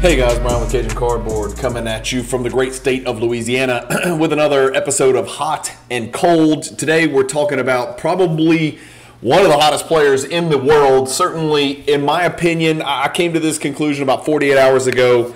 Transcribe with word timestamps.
Hey 0.00 0.16
guys, 0.16 0.38
Brian 0.38 0.62
with 0.62 0.72
Cajun 0.72 0.96
Cardboard 0.96 1.58
coming 1.58 1.86
at 1.86 2.10
you 2.10 2.22
from 2.22 2.42
the 2.42 2.48
great 2.48 2.72
state 2.72 3.06
of 3.06 3.20
Louisiana 3.20 4.16
with 4.18 4.32
another 4.32 4.72
episode 4.72 5.14
of 5.14 5.26
Hot 5.26 5.76
and 5.90 6.10
Cold. 6.10 6.62
Today 6.62 7.06
we're 7.06 7.22
talking 7.22 7.58
about 7.58 7.98
probably 7.98 8.78
one 9.20 9.42
of 9.42 9.48
the 9.48 9.58
hottest 9.58 9.84
players 9.84 10.24
in 10.24 10.48
the 10.48 10.56
world. 10.56 11.10
Certainly, 11.10 11.86
in 11.86 12.02
my 12.02 12.22
opinion, 12.22 12.80
I 12.80 13.08
came 13.08 13.34
to 13.34 13.40
this 13.40 13.58
conclusion 13.58 14.02
about 14.02 14.24
48 14.24 14.56
hours 14.56 14.86
ago. 14.86 15.34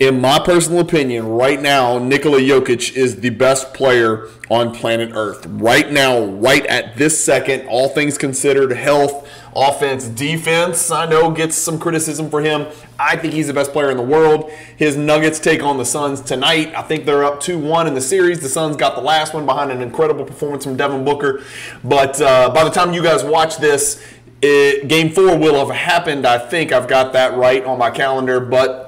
In 0.00 0.20
my 0.20 0.40
personal 0.40 0.80
opinion, 0.80 1.28
right 1.28 1.62
now, 1.62 2.00
Nikola 2.00 2.40
Jokic 2.40 2.96
is 2.96 3.20
the 3.20 3.30
best 3.30 3.72
player 3.72 4.28
on 4.50 4.74
planet 4.74 5.12
Earth. 5.14 5.46
Right 5.46 5.88
now, 5.88 6.24
right 6.24 6.66
at 6.66 6.96
this 6.96 7.22
second, 7.22 7.68
all 7.68 7.88
things 7.88 8.18
considered, 8.18 8.72
health, 8.72 9.30
offense, 9.54 10.06
defense, 10.06 10.90
I 10.90 11.06
know 11.06 11.30
gets 11.30 11.54
some 11.54 11.78
criticism 11.78 12.28
for 12.28 12.40
him. 12.40 12.66
I 12.98 13.16
think 13.16 13.34
he's 13.34 13.46
the 13.46 13.54
best 13.54 13.70
player 13.70 13.92
in 13.92 13.96
the 13.96 14.02
world. 14.02 14.50
His 14.76 14.96
Nuggets 14.96 15.38
take 15.38 15.62
on 15.62 15.78
the 15.78 15.84
Suns 15.84 16.20
tonight. 16.20 16.74
I 16.74 16.82
think 16.82 17.04
they're 17.04 17.22
up 17.22 17.38
2 17.38 17.56
1 17.56 17.86
in 17.86 17.94
the 17.94 18.00
series. 18.00 18.40
The 18.40 18.48
Suns 18.48 18.76
got 18.76 18.96
the 18.96 19.00
last 19.00 19.32
one 19.32 19.46
behind 19.46 19.70
an 19.70 19.80
incredible 19.80 20.24
performance 20.24 20.64
from 20.64 20.76
Devin 20.76 21.04
Booker. 21.04 21.44
But 21.84 22.20
uh, 22.20 22.50
by 22.50 22.64
the 22.64 22.70
time 22.70 22.94
you 22.94 23.02
guys 23.02 23.22
watch 23.22 23.58
this, 23.58 24.04
it, 24.42 24.88
game 24.88 25.10
four 25.10 25.38
will 25.38 25.64
have 25.64 25.74
happened. 25.74 26.26
I 26.26 26.38
think 26.38 26.72
I've 26.72 26.88
got 26.88 27.12
that 27.12 27.38
right 27.38 27.64
on 27.64 27.78
my 27.78 27.90
calendar. 27.92 28.40
But 28.40 28.83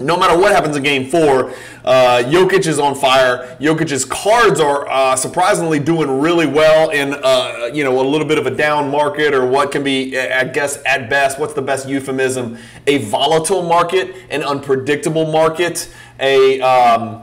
no 0.00 0.16
matter 0.16 0.36
what 0.36 0.52
happens 0.52 0.76
in 0.76 0.82
game 0.82 1.08
four, 1.08 1.50
uh, 1.84 2.22
Jokic 2.26 2.66
is 2.66 2.78
on 2.80 2.94
fire. 2.96 3.56
Jokic's 3.60 4.04
cards 4.04 4.58
are 4.58 4.88
uh, 4.88 5.14
surprisingly 5.14 5.78
doing 5.78 6.20
really 6.20 6.46
well 6.46 6.90
in 6.90 7.14
uh, 7.14 7.70
you 7.72 7.84
know 7.84 8.00
a 8.00 8.06
little 8.06 8.26
bit 8.26 8.38
of 8.38 8.46
a 8.46 8.50
down 8.50 8.90
market 8.90 9.32
or 9.32 9.46
what 9.46 9.70
can 9.70 9.84
be, 9.84 10.18
I 10.18 10.44
guess, 10.44 10.82
at 10.84 11.08
best, 11.08 11.38
what's 11.38 11.54
the 11.54 11.62
best 11.62 11.88
euphemism? 11.88 12.58
A 12.86 12.98
volatile 12.98 13.62
market, 13.62 14.16
an 14.30 14.42
unpredictable 14.42 15.30
market, 15.30 15.88
a 16.18 16.60
um, 16.60 17.22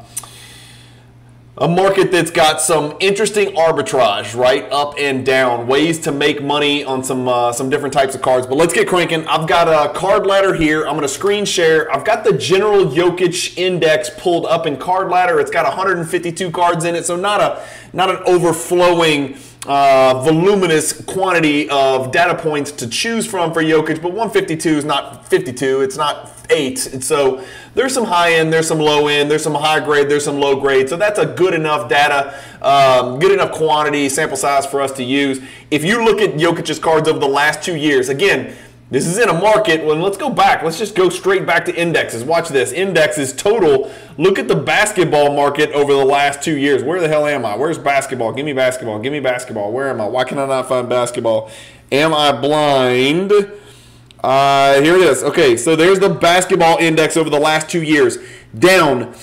a 1.61 1.67
market 1.67 2.11
that's 2.11 2.31
got 2.31 2.59
some 2.59 2.97
interesting 2.99 3.49
arbitrage, 3.49 4.35
right, 4.35 4.67
up 4.71 4.95
and 4.97 5.23
down, 5.23 5.67
ways 5.67 5.99
to 5.99 6.11
make 6.11 6.41
money 6.41 6.83
on 6.83 7.03
some 7.03 7.27
uh, 7.27 7.53
some 7.53 7.69
different 7.69 7.93
types 7.93 8.15
of 8.15 8.21
cards. 8.23 8.47
But 8.47 8.55
let's 8.55 8.73
get 8.73 8.87
cranking. 8.87 9.27
I've 9.27 9.47
got 9.47 9.67
a 9.67 9.93
card 9.93 10.25
ladder 10.25 10.55
here. 10.55 10.87
I'm 10.87 10.95
going 10.95 11.03
to 11.03 11.07
screen 11.07 11.45
share. 11.45 11.93
I've 11.93 12.03
got 12.03 12.23
the 12.23 12.33
general 12.35 12.87
Jokic 12.87 13.59
index 13.59 14.09
pulled 14.17 14.47
up 14.47 14.65
in 14.65 14.75
card 14.75 15.09
ladder. 15.09 15.39
It's 15.39 15.51
got 15.51 15.67
152 15.67 16.49
cards 16.49 16.83
in 16.83 16.95
it, 16.95 17.05
so 17.05 17.15
not 17.15 17.39
a 17.39 17.63
not 17.93 18.09
an 18.09 18.23
overflowing. 18.25 19.37
Uh, 19.67 20.23
voluminous 20.23 20.91
quantity 21.03 21.69
of 21.69 22.11
data 22.11 22.33
points 22.33 22.71
to 22.71 22.87
choose 22.87 23.27
from 23.27 23.53
for 23.53 23.61
Jokic, 23.61 24.01
but 24.01 24.11
152 24.11 24.69
is 24.69 24.85
not 24.85 25.27
52. 25.27 25.81
It's 25.81 25.95
not 25.95 26.31
eight. 26.49 26.91
And 26.91 27.03
so 27.03 27.45
there's 27.75 27.93
some 27.93 28.05
high 28.05 28.33
end, 28.33 28.51
there's 28.51 28.67
some 28.67 28.79
low 28.79 29.07
end, 29.07 29.29
there's 29.29 29.43
some 29.43 29.53
high 29.53 29.79
grade, 29.79 30.09
there's 30.09 30.25
some 30.25 30.39
low 30.39 30.59
grade. 30.59 30.89
So 30.89 30.97
that's 30.97 31.19
a 31.19 31.27
good 31.27 31.53
enough 31.53 31.87
data, 31.87 32.33
um, 32.63 33.19
good 33.19 33.31
enough 33.31 33.51
quantity, 33.51 34.09
sample 34.09 34.35
size 34.35 34.65
for 34.65 34.81
us 34.81 34.93
to 34.93 35.03
use. 35.03 35.39
If 35.69 35.83
you 35.83 36.03
look 36.03 36.21
at 36.21 36.31
Jokic's 36.31 36.79
cards 36.79 37.07
over 37.07 37.19
the 37.19 37.27
last 37.27 37.61
two 37.61 37.75
years, 37.75 38.09
again, 38.09 38.55
this 38.91 39.07
is 39.07 39.17
in 39.17 39.29
a 39.29 39.33
market. 39.33 39.85
when 39.85 40.01
let's 40.01 40.17
go 40.17 40.29
back. 40.29 40.63
Let's 40.63 40.77
just 40.77 40.95
go 40.95 41.09
straight 41.09 41.45
back 41.45 41.63
to 41.65 41.75
indexes. 41.75 42.25
Watch 42.25 42.49
this. 42.49 42.73
Indexes 42.73 43.31
total. 43.31 43.89
Look 44.17 44.37
at 44.37 44.49
the 44.49 44.55
basketball 44.55 45.33
market 45.33 45.71
over 45.71 45.93
the 45.93 46.05
last 46.05 46.43
two 46.43 46.57
years. 46.57 46.83
Where 46.83 46.99
the 46.99 47.07
hell 47.07 47.25
am 47.25 47.45
I? 47.45 47.55
Where's 47.55 47.77
basketball? 47.77 48.33
Give 48.33 48.45
me 48.45 48.51
basketball. 48.51 48.99
Give 48.99 49.13
me 49.13 49.21
basketball. 49.21 49.71
Where 49.71 49.89
am 49.89 50.01
I? 50.01 50.07
Why 50.07 50.25
can 50.25 50.37
I 50.37 50.45
not 50.45 50.67
find 50.67 50.89
basketball? 50.89 51.49
Am 51.89 52.13
I 52.13 52.33
blind? 52.33 53.31
Uh, 54.21 54.81
here 54.81 54.95
it 54.95 55.01
is. 55.01 55.23
Okay, 55.23 55.55
so 55.55 55.75
there's 55.75 55.99
the 55.99 56.09
basketball 56.09 56.77
index 56.77 57.15
over 57.15 57.29
the 57.29 57.39
last 57.39 57.69
two 57.69 57.81
years, 57.81 58.17
down 58.57 59.15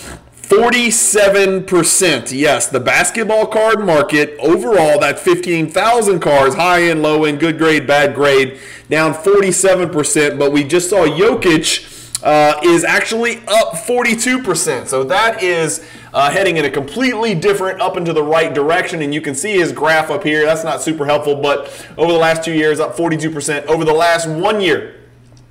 47%. 0.48 2.32
Yes, 2.32 2.68
the 2.68 2.80
basketball 2.80 3.46
card 3.46 3.84
market 3.84 4.34
overall, 4.38 4.98
that 4.98 5.18
15,000 5.18 6.20
cards, 6.20 6.54
high 6.54 6.84
end, 6.84 7.02
low 7.02 7.24
end, 7.24 7.38
good 7.38 7.58
grade, 7.58 7.86
bad 7.86 8.14
grade, 8.14 8.58
down 8.88 9.12
47%. 9.12 10.38
But 10.38 10.50
we 10.52 10.64
just 10.64 10.88
saw 10.88 11.04
Jokic. 11.06 11.96
Uh, 12.20 12.58
is 12.64 12.82
actually 12.82 13.36
up 13.46 13.74
42%. 13.74 14.88
So 14.88 15.04
that 15.04 15.40
is 15.40 15.88
uh, 16.12 16.32
heading 16.32 16.56
in 16.56 16.64
a 16.64 16.70
completely 16.70 17.32
different 17.36 17.80
up 17.80 17.96
into 17.96 18.12
the 18.12 18.24
right 18.24 18.52
direction. 18.52 19.02
And 19.02 19.14
you 19.14 19.20
can 19.20 19.36
see 19.36 19.52
his 19.52 19.70
graph 19.70 20.10
up 20.10 20.24
here. 20.24 20.44
That's 20.44 20.64
not 20.64 20.82
super 20.82 21.06
helpful, 21.06 21.36
but 21.36 21.68
over 21.96 22.10
the 22.10 22.18
last 22.18 22.42
two 22.42 22.52
years, 22.52 22.80
up 22.80 22.96
42%. 22.96 23.66
Over 23.66 23.84
the 23.84 23.92
last 23.92 24.28
one 24.28 24.60
year, 24.60 24.96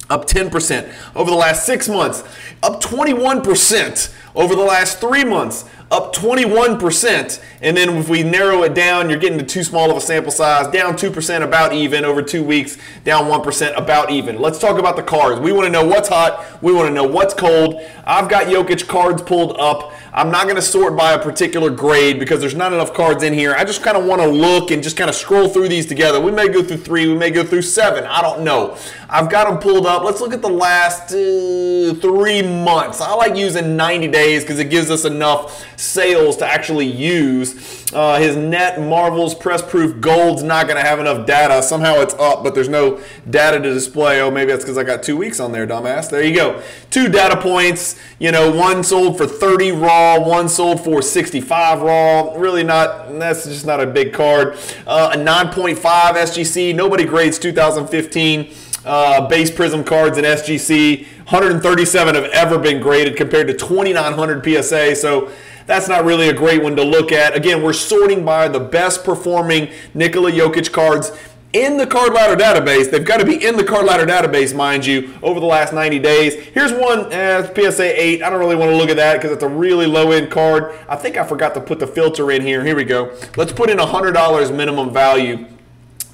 up 0.09 0.27
10%. 0.27 0.93
Over 1.15 1.31
the 1.31 1.37
last 1.37 1.65
six 1.65 1.87
months, 1.87 2.23
up 2.61 2.81
21%. 2.81 4.13
Over 4.37 4.55
the 4.55 4.61
last 4.63 4.99
three 4.99 5.23
months, 5.23 5.65
up 5.89 6.13
21%. 6.13 7.41
And 7.61 7.77
then 7.77 7.89
if 7.97 8.09
we 8.09 8.23
narrow 8.23 8.63
it 8.63 8.73
down, 8.73 9.09
you're 9.09 9.19
getting 9.19 9.39
to 9.39 9.45
too 9.45 9.63
small 9.63 9.89
of 9.89 9.97
a 9.97 10.01
sample 10.01 10.31
size, 10.31 10.67
down 10.67 10.93
2% 10.93 11.43
about 11.43 11.73
even 11.73 12.03
over 12.03 12.21
two 12.21 12.43
weeks, 12.43 12.77
down 13.03 13.25
1% 13.25 13.77
about 13.77 14.11
even. 14.11 14.39
Let's 14.39 14.59
talk 14.59 14.77
about 14.77 14.95
the 14.95 15.03
cards. 15.03 15.39
We 15.39 15.51
want 15.51 15.65
to 15.65 15.71
know 15.71 15.85
what's 15.85 16.09
hot, 16.09 16.61
we 16.61 16.73
want 16.73 16.87
to 16.87 16.93
know 16.93 17.07
what's 17.07 17.33
cold. 17.33 17.81
I've 18.05 18.29
got 18.29 18.47
Jokic 18.47 18.87
cards 18.87 19.21
pulled 19.21 19.57
up. 19.59 19.93
I'm 20.13 20.31
not 20.31 20.45
going 20.45 20.55
to 20.55 20.63
sort 20.63 20.97
by 20.97 21.13
a 21.13 21.19
particular 21.19 21.69
grade 21.69 22.19
because 22.19 22.39
there's 22.39 22.55
not 22.55 22.73
enough 22.73 22.91
cards 22.93 23.21
in 23.21 23.33
here. 23.33 23.53
I 23.53 23.63
just 23.63 23.83
kind 23.83 23.95
of 23.95 24.05
want 24.05 24.19
to 24.19 24.27
look 24.27 24.71
and 24.71 24.81
just 24.81 24.97
kind 24.97 25.09
of 25.09 25.15
scroll 25.15 25.47
through 25.47 25.69
these 25.69 25.85
together. 25.85 26.19
We 26.19 26.31
may 26.31 26.47
go 26.47 26.63
through 26.63 26.77
three, 26.77 27.07
we 27.07 27.13
may 27.13 27.29
go 27.29 27.43
through 27.43 27.61
seven. 27.61 28.03
I 28.03 28.21
don't 28.21 28.43
know. 28.43 28.77
I've 29.09 29.29
got 29.29 29.47
them 29.47 29.59
pulled 29.59 29.85
up. 29.85 30.03
Let's 30.03 30.19
look 30.19 30.33
at 30.33 30.41
the 30.41 30.49
last 30.49 31.11
uh, 31.11 31.93
three 32.01 32.41
months. 32.41 32.99
I 32.99 33.13
like 33.13 33.35
using 33.35 33.75
90 33.77 34.07
days 34.07 34.41
because 34.43 34.59
it 34.59 34.69
gives 34.71 34.89
us 34.89 35.05
enough 35.05 35.65
sales 35.77 36.35
to 36.37 36.45
actually 36.45 36.87
use. 36.87 37.93
Uh, 37.93 38.19
his 38.19 38.35
net 38.35 38.81
Marvels 38.81 39.33
press 39.33 39.61
proof 39.61 40.01
gold's 40.01 40.43
not 40.43 40.67
going 40.67 40.75
to 40.75 40.83
have 40.83 40.99
enough 40.99 41.25
data. 41.25 41.63
Somehow 41.63 42.01
it's 42.01 42.13
up, 42.15 42.43
but 42.43 42.53
there's 42.53 42.67
no 42.67 43.01
data 43.29 43.59
to 43.59 43.73
display. 43.73 44.19
Oh, 44.19 44.29
maybe 44.29 44.51
that's 44.51 44.63
because 44.63 44.77
I 44.77 44.83
got 44.83 45.03
two 45.03 45.15
weeks 45.15 45.39
on 45.39 45.51
there, 45.51 45.65
dumbass. 45.65 46.09
There 46.09 46.23
you 46.23 46.35
go. 46.35 46.61
Two 46.89 47.07
data 47.07 47.39
points. 47.39 47.97
You 48.19 48.31
know, 48.31 48.51
one 48.51 48.83
sold 48.83 49.17
for 49.17 49.25
30 49.25 49.71
raw, 49.71 50.19
one 50.19 50.49
sold 50.49 50.83
for 50.83 51.01
65 51.01 51.81
raw. 51.81 52.33
Really 52.35 52.63
not, 52.63 53.17
that's 53.19 53.45
just 53.45 53.65
not 53.65 53.79
a 53.79 53.85
big 53.85 54.13
card. 54.13 54.57
Uh, 54.85 55.11
a 55.13 55.17
9.5 55.17 55.77
SGC. 55.77 56.75
Nobody 56.75 57.05
grades 57.05 57.39
2015 57.39 58.53
uh, 58.85 59.27
base 59.27 59.51
prism 59.51 59.83
cards 59.83 60.17
in 60.17 60.25
SGC. 60.25 61.05
137 61.05 62.15
have 62.15 62.23
ever 62.25 62.57
been 62.57 62.81
graded 62.81 63.17
compared 63.17 63.47
to 63.47 63.53
2,900 63.53 64.43
PSA. 64.43 64.95
So 64.95 65.31
that's 65.65 65.89
not 65.89 66.05
really 66.05 66.29
a 66.29 66.33
great 66.33 66.63
one 66.63 66.75
to 66.77 66.83
look 66.83 67.11
at. 67.11 67.35
Again, 67.35 67.61
we're 67.61 67.73
sorting 67.73 68.23
by 68.23 68.47
the 68.47 68.59
best 68.59 69.03
performing 69.03 69.69
Nikola 69.93 70.31
Jokic 70.31 70.71
cards 70.71 71.11
in 71.53 71.77
the 71.77 71.87
card 71.87 72.13
ladder 72.13 72.41
database. 72.41 72.91
They've 72.91 73.03
got 73.03 73.17
to 73.17 73.25
be 73.25 73.45
in 73.45 73.57
the 73.57 73.63
card 73.63 73.85
ladder 73.85 74.05
database, 74.05 74.55
mind 74.55 74.85
you, 74.85 75.13
over 75.21 75.39
the 75.39 75.45
last 75.45 75.73
90 75.73 75.99
days. 75.99 76.35
Here's 76.35 76.71
one, 76.71 77.11
eh, 77.11 77.53
PSA 77.53 78.01
8. 78.01 78.23
I 78.23 78.29
don't 78.29 78.39
really 78.39 78.55
want 78.55 78.71
to 78.71 78.77
look 78.77 78.89
at 78.89 78.97
that 78.97 79.15
because 79.15 79.31
it's 79.31 79.43
a 79.43 79.49
really 79.49 79.85
low 79.85 80.11
end 80.11 80.29
card. 80.29 80.77
I 80.87 80.95
think 80.95 81.17
I 81.17 81.25
forgot 81.25 81.53
to 81.55 81.61
put 81.61 81.79
the 81.79 81.87
filter 81.87 82.31
in 82.31 82.41
here. 82.41 82.63
Here 82.63 82.75
we 82.75 82.83
go. 82.83 83.17
Let's 83.35 83.51
put 83.51 83.69
in 83.69 83.77
$100 83.77 84.55
minimum 84.55 84.93
value. 84.93 85.47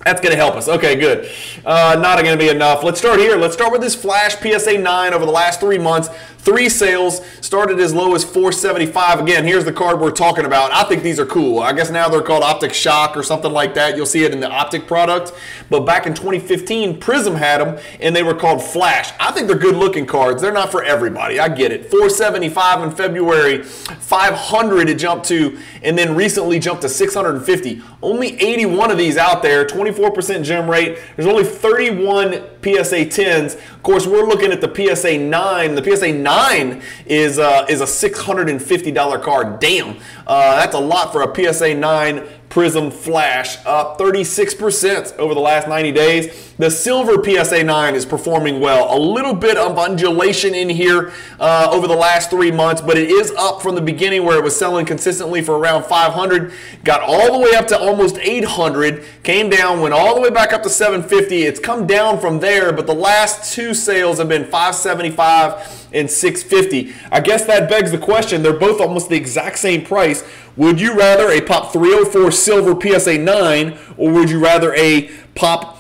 That's 0.06 0.20
going 0.20 0.32
to 0.32 0.38
help 0.38 0.56
us. 0.56 0.68
Okay, 0.68 0.96
good. 0.96 1.30
Uh, 1.66 1.98
not 2.02 2.20
going 2.24 2.38
to 2.38 2.44
be 2.44 2.50
enough. 2.50 2.84
Let's 2.84 3.00
start 3.00 3.20
here. 3.20 3.38
Let's 3.38 3.54
start 3.54 3.72
with 3.72 3.82
this 3.82 3.96
Flash 3.96 4.36
PSA 4.36 4.78
9 4.78 5.14
over 5.14 5.26
the 5.26 5.32
last 5.32 5.60
three 5.60 5.78
months. 5.78 6.10
Three 6.44 6.68
sales 6.68 7.22
started 7.40 7.80
as 7.80 7.94
low 7.94 8.16
as 8.16 8.26
475. 8.26 9.22
Again, 9.22 9.46
here's 9.46 9.64
the 9.64 9.72
card 9.72 10.02
we're 10.02 10.12
talking 10.12 10.44
about. 10.44 10.74
I 10.74 10.84
think 10.84 11.02
these 11.02 11.18
are 11.18 11.26
cool. 11.26 11.60
I 11.60 11.72
guess 11.72 11.90
now 11.90 12.10
they're 12.10 12.22
called 12.22 12.44
Optic 12.44 12.74
Shock 12.74 13.16
or 13.16 13.24
something 13.24 13.54
like 13.54 13.76
that. 13.76 13.96
You'll 13.96 14.06
see 14.06 14.26
it 14.26 14.34
in 14.34 14.42
the 14.42 14.50
Optic 14.50 14.86
product. 14.86 15.32
But 15.70 15.86
back 15.86 16.06
in 16.06 16.14
2015, 16.14 17.00
Prism 17.00 17.36
had 17.36 17.62
them 17.62 17.80
and 18.02 18.14
they 18.14 18.24
were 18.24 18.34
called 18.34 18.62
Flash. 18.62 19.14
I 19.22 19.32
think 19.32 19.48
they're 19.48 19.58
good 19.58 19.78
looking 19.78 20.06
cards. 20.06 20.42
They're 20.42 20.52
not 20.52 20.70
for 20.70 20.84
everybody. 20.84 21.40
I 21.40 21.48
get 21.48 21.72
it. 21.72 21.90
475 21.90 22.84
in 22.84 22.92
February, 22.92 23.64
500 23.64 24.90
it 24.90 24.96
jumped 24.96 25.26
to, 25.28 25.58
and 25.82 25.98
then 25.98 26.14
recently 26.14 26.60
jumped 26.60 26.82
to 26.82 26.90
650. 26.90 27.82
Only 28.02 28.36
81 28.42 28.92
of 28.92 28.98
these 28.98 29.16
out 29.16 29.44
there, 29.44 29.66
24% 29.66 30.44
gem 30.44 30.70
rate. 30.70 31.00
There's 31.16 31.28
only 31.28 31.46
31 31.46 32.44
PSA 32.64 33.06
10s. 33.06 33.56
Of 33.56 33.84
course, 33.84 34.08
we're 34.08 34.26
looking 34.26 34.52
at 34.52 34.62
the 34.62 34.74
PSA 34.74 35.18
9. 35.18 35.76
The 35.76 35.84
PSA 35.84 36.14
9 36.14 36.82
is 37.06 37.40
uh, 37.40 37.66
is 37.70 37.82
a 37.82 37.88
six 37.88 38.20
hundred 38.20 38.50
and 38.50 38.62
fifty 38.62 38.92
dollar 38.92 39.20
card. 39.20 39.60
Damn, 39.60 39.98
uh, 40.26 40.56
that's 40.56 40.76
a 40.76 40.80
lot 40.80 41.12
for 41.12 41.22
a 41.22 41.54
PSA 41.54 41.74
nine 41.76 42.28
Prism 42.54 42.92
Flash, 42.92 43.58
up 43.66 43.98
36% 43.98 45.18
over 45.18 45.34
the 45.34 45.40
last 45.40 45.68
90 45.68 45.92
days. 45.92 46.54
The 46.58 46.70
silver 46.70 47.14
PSA 47.24 47.64
9 47.64 47.96
is 47.96 48.06
performing 48.06 48.60
well. 48.60 48.96
A 48.96 49.00
little 49.00 49.34
bit 49.34 49.58
of 49.58 49.80
undulation 49.80 50.54
in 50.54 50.70
here 50.70 51.14
uh, 51.40 51.70
over 51.72 51.88
the 51.88 51.96
last 51.96 52.30
three 52.30 52.52
months, 52.52 52.80
but 52.80 52.96
it 52.96 53.10
is 53.10 53.32
up 53.40 53.64
from 53.64 53.74
the 53.74 53.82
beginning 53.82 54.24
where 54.24 54.38
it 54.38 54.44
was 54.44 54.56
selling 54.56 54.86
consistently 54.86 55.42
for 55.42 55.58
around 55.58 55.86
500, 55.86 56.54
got 56.84 57.02
all 57.02 57.34
the 57.34 57.40
way 57.40 57.56
up 57.56 57.66
to 57.70 57.80
almost 57.80 58.20
800, 58.20 59.04
came 59.24 59.50
down, 59.50 59.82
went 59.82 59.96
all 59.96 60.14
the 60.14 60.22
way 60.22 60.30
back 60.30 60.54
up 60.54 60.62
to 60.62 60.70
750. 60.70 61.42
It's 61.42 61.60
come 61.60 61.88
down 61.88 62.20
from 62.20 62.40
there, 62.40 62.72
but 62.72 62.86
the 62.86 62.94
last 62.94 63.52
two 63.52 63.74
sales 63.74 64.20
have 64.20 64.30
been 64.30 64.44
575 64.44 65.90
and 65.94 66.10
650. 66.10 66.94
I 67.12 67.20
guess 67.20 67.46
that 67.46 67.68
begs 67.68 67.92
the 67.92 67.98
question. 67.98 68.44
They're 68.44 68.54
both 68.54 68.80
almost 68.80 69.10
the 69.10 69.16
exact 69.16 69.58
same 69.58 69.84
price. 69.86 70.24
Would 70.56 70.80
you 70.80 70.96
rather 70.96 71.30
a 71.30 71.42
Pop 71.42 71.74
304 71.74 72.32
Silver 72.32 72.80
PSA 72.80 73.18
9 73.18 73.78
or 73.98 74.12
would 74.12 74.30
you 74.30 74.40
rather 74.40 74.74
a 74.76 75.10
Pop 75.36 75.74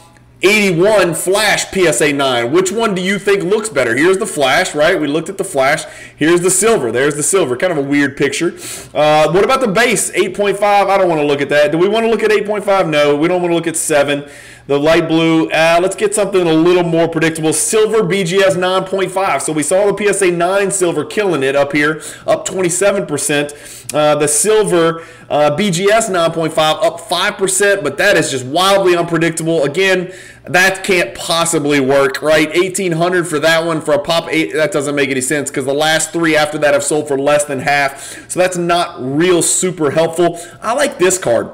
81 0.44 1.14
Flash 1.14 1.72
PSA 1.72 2.12
9. 2.12 2.52
Which 2.52 2.70
one 2.70 2.94
do 2.94 3.02
you 3.02 3.18
think 3.18 3.44
looks 3.44 3.70
better? 3.70 3.96
Here's 3.96 4.18
the 4.18 4.26
Flash, 4.26 4.76
right? 4.76 5.00
We 5.00 5.08
looked 5.08 5.30
at 5.30 5.38
the 5.38 5.44
Flash. 5.46 5.86
Here's 6.18 6.42
the 6.42 6.52
silver. 6.52 6.92
There's 6.92 7.16
the 7.16 7.24
silver. 7.24 7.56
Kind 7.56 7.72
of 7.72 7.78
a 7.78 7.82
weird 7.82 8.18
picture. 8.18 8.54
Uh, 8.94 9.32
what 9.32 9.46
about 9.46 9.62
the 9.62 9.70
base? 9.70 10.12
8.5. 10.12 10.62
I 10.62 10.98
don't 10.98 11.08
want 11.08 11.22
to 11.22 11.26
look 11.26 11.42
at 11.42 11.48
that. 11.50 11.72
Do 11.72 11.78
we 11.78 11.88
want 11.88 12.06
to 12.06 12.12
look 12.12 12.24
at 12.24 12.32
8.5? 12.32 12.90
No. 12.90 13.16
We 13.16 13.30
don't 13.30 13.42
want 13.42 13.52
to 13.52 13.56
look 13.56 13.68
at 13.68 13.78
7. 13.78 14.30
The 14.66 14.80
light 14.80 15.10
blue, 15.10 15.50
uh, 15.50 15.80
let's 15.82 15.96
get 15.96 16.16
something 16.16 16.48
a 16.48 16.54
little 16.54 16.84
more 16.84 17.10
predictable. 17.10 17.52
Silver 17.52 18.02
BGS 18.02 18.56
9.5. 18.56 19.42
So 19.42 19.52
we 19.52 19.62
saw 19.62 19.92
the 19.92 20.14
PSA 20.14 20.32
9 20.32 20.72
silver 20.72 21.04
killing 21.04 21.44
it 21.44 21.54
up 21.54 21.74
here, 21.74 22.02
up 22.26 22.48
27%. 22.48 23.94
Uh, 23.94 24.16
the 24.16 24.28
silver 24.28 25.02
uh, 25.30 25.56
BGS 25.58 26.10
9.5 26.10 26.58
up 26.58 27.02
5%, 27.02 27.84
but 27.84 27.98
that 27.98 28.16
is 28.16 28.32
just 28.32 28.46
wildly 28.46 28.96
unpredictable. 28.96 29.66
Again, 29.66 30.14
that 30.46 30.86
can't 30.86 31.14
possibly 31.14 31.82
work, 31.82 32.22
right? 32.22 32.48
1800 32.48 33.28
for 33.28 33.40
that 33.40 33.66
one 33.66 33.82
for 33.82 33.94
a 33.94 34.00
pop 34.00 34.30
8 34.32 34.54
that 34.54 34.72
doesn't 34.72 34.96
make 34.96 35.10
any 35.10 35.22
sense 35.22 35.50
because 35.50 35.66
the 35.66 35.74
last 35.74 36.14
3 36.14 36.38
after 36.38 36.58
that 36.60 36.74
have 36.74 36.84
sold 36.84 37.10
for 37.10 37.20
less 37.20 37.44
than 37.44 37.60
half. 37.60 38.30
So 38.30 38.40
that's 38.40 38.58
not 38.58 38.96
real 39.00 39.42
super 39.42 39.92
helpful. 39.92 40.40
I 40.62 40.74
like 40.74 41.00
this 41.00 41.18
card. 41.18 41.52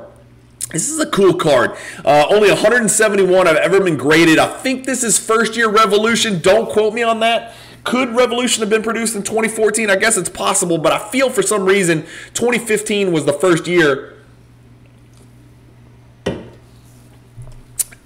This 0.71 0.89
is 0.89 0.99
a 0.99 1.07
cool 1.07 1.33
card. 1.33 1.75
Uh, 2.05 2.27
only 2.29 2.49
171 2.49 3.47
I've 3.47 3.55
ever 3.55 3.83
been 3.83 3.97
graded. 3.97 4.37
I 4.37 4.47
think 4.47 4.85
this 4.85 5.03
is 5.03 5.17
first 5.17 5.57
year 5.57 5.67
Revolution. 5.67 6.39
Don't 6.41 6.69
quote 6.69 6.93
me 6.93 7.01
on 7.01 7.19
that. 7.21 7.55
Could 7.83 8.09
Revolution 8.09 8.61
have 8.61 8.69
been 8.69 8.83
produced 8.83 9.15
in 9.15 9.23
2014? 9.23 9.89
I 9.89 9.95
guess 9.95 10.15
it's 10.15 10.29
possible, 10.29 10.77
but 10.77 10.91
I 10.91 10.99
feel 11.09 11.31
for 11.31 11.41
some 11.41 11.65
reason 11.65 12.03
2015 12.35 13.11
was 13.11 13.25
the 13.25 13.33
first 13.33 13.65
year. 13.65 14.15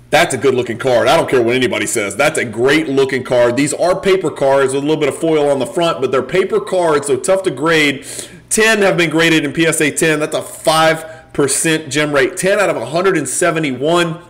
That's 0.09 0.33
a 0.33 0.37
good 0.37 0.53
looking 0.53 0.77
card. 0.77 1.07
I 1.07 1.17
don't 1.17 1.27
care 1.27 1.41
what 1.41 1.55
anybody 1.55 1.87
says. 1.87 2.15
That's 2.15 2.37
a 2.37 2.45
great 2.45 2.87
looking 2.87 3.23
card. 3.23 3.57
These 3.57 3.73
are 3.73 3.99
paper 3.99 4.29
cards 4.29 4.73
with 4.73 4.83
a 4.83 4.85
little 4.85 5.01
bit 5.01 5.09
of 5.09 5.17
foil 5.17 5.49
on 5.49 5.59
the 5.59 5.65
front, 5.65 5.99
but 5.99 6.11
they're 6.11 6.21
paper 6.21 6.61
cards, 6.61 7.07
so 7.07 7.17
tough 7.17 7.43
to 7.43 7.51
grade. 7.51 8.05
10 8.49 8.83
have 8.83 8.95
been 8.95 9.09
graded 9.09 9.43
in 9.43 9.53
PSA 9.53 9.91
10. 9.91 10.19
That's 10.19 10.35
a 10.35 10.41
5 10.43 11.22
percent 11.33 11.91
gem 11.91 12.13
rate, 12.13 12.37
10 12.37 12.59
out 12.59 12.69
of 12.69 12.75
171 12.75 14.21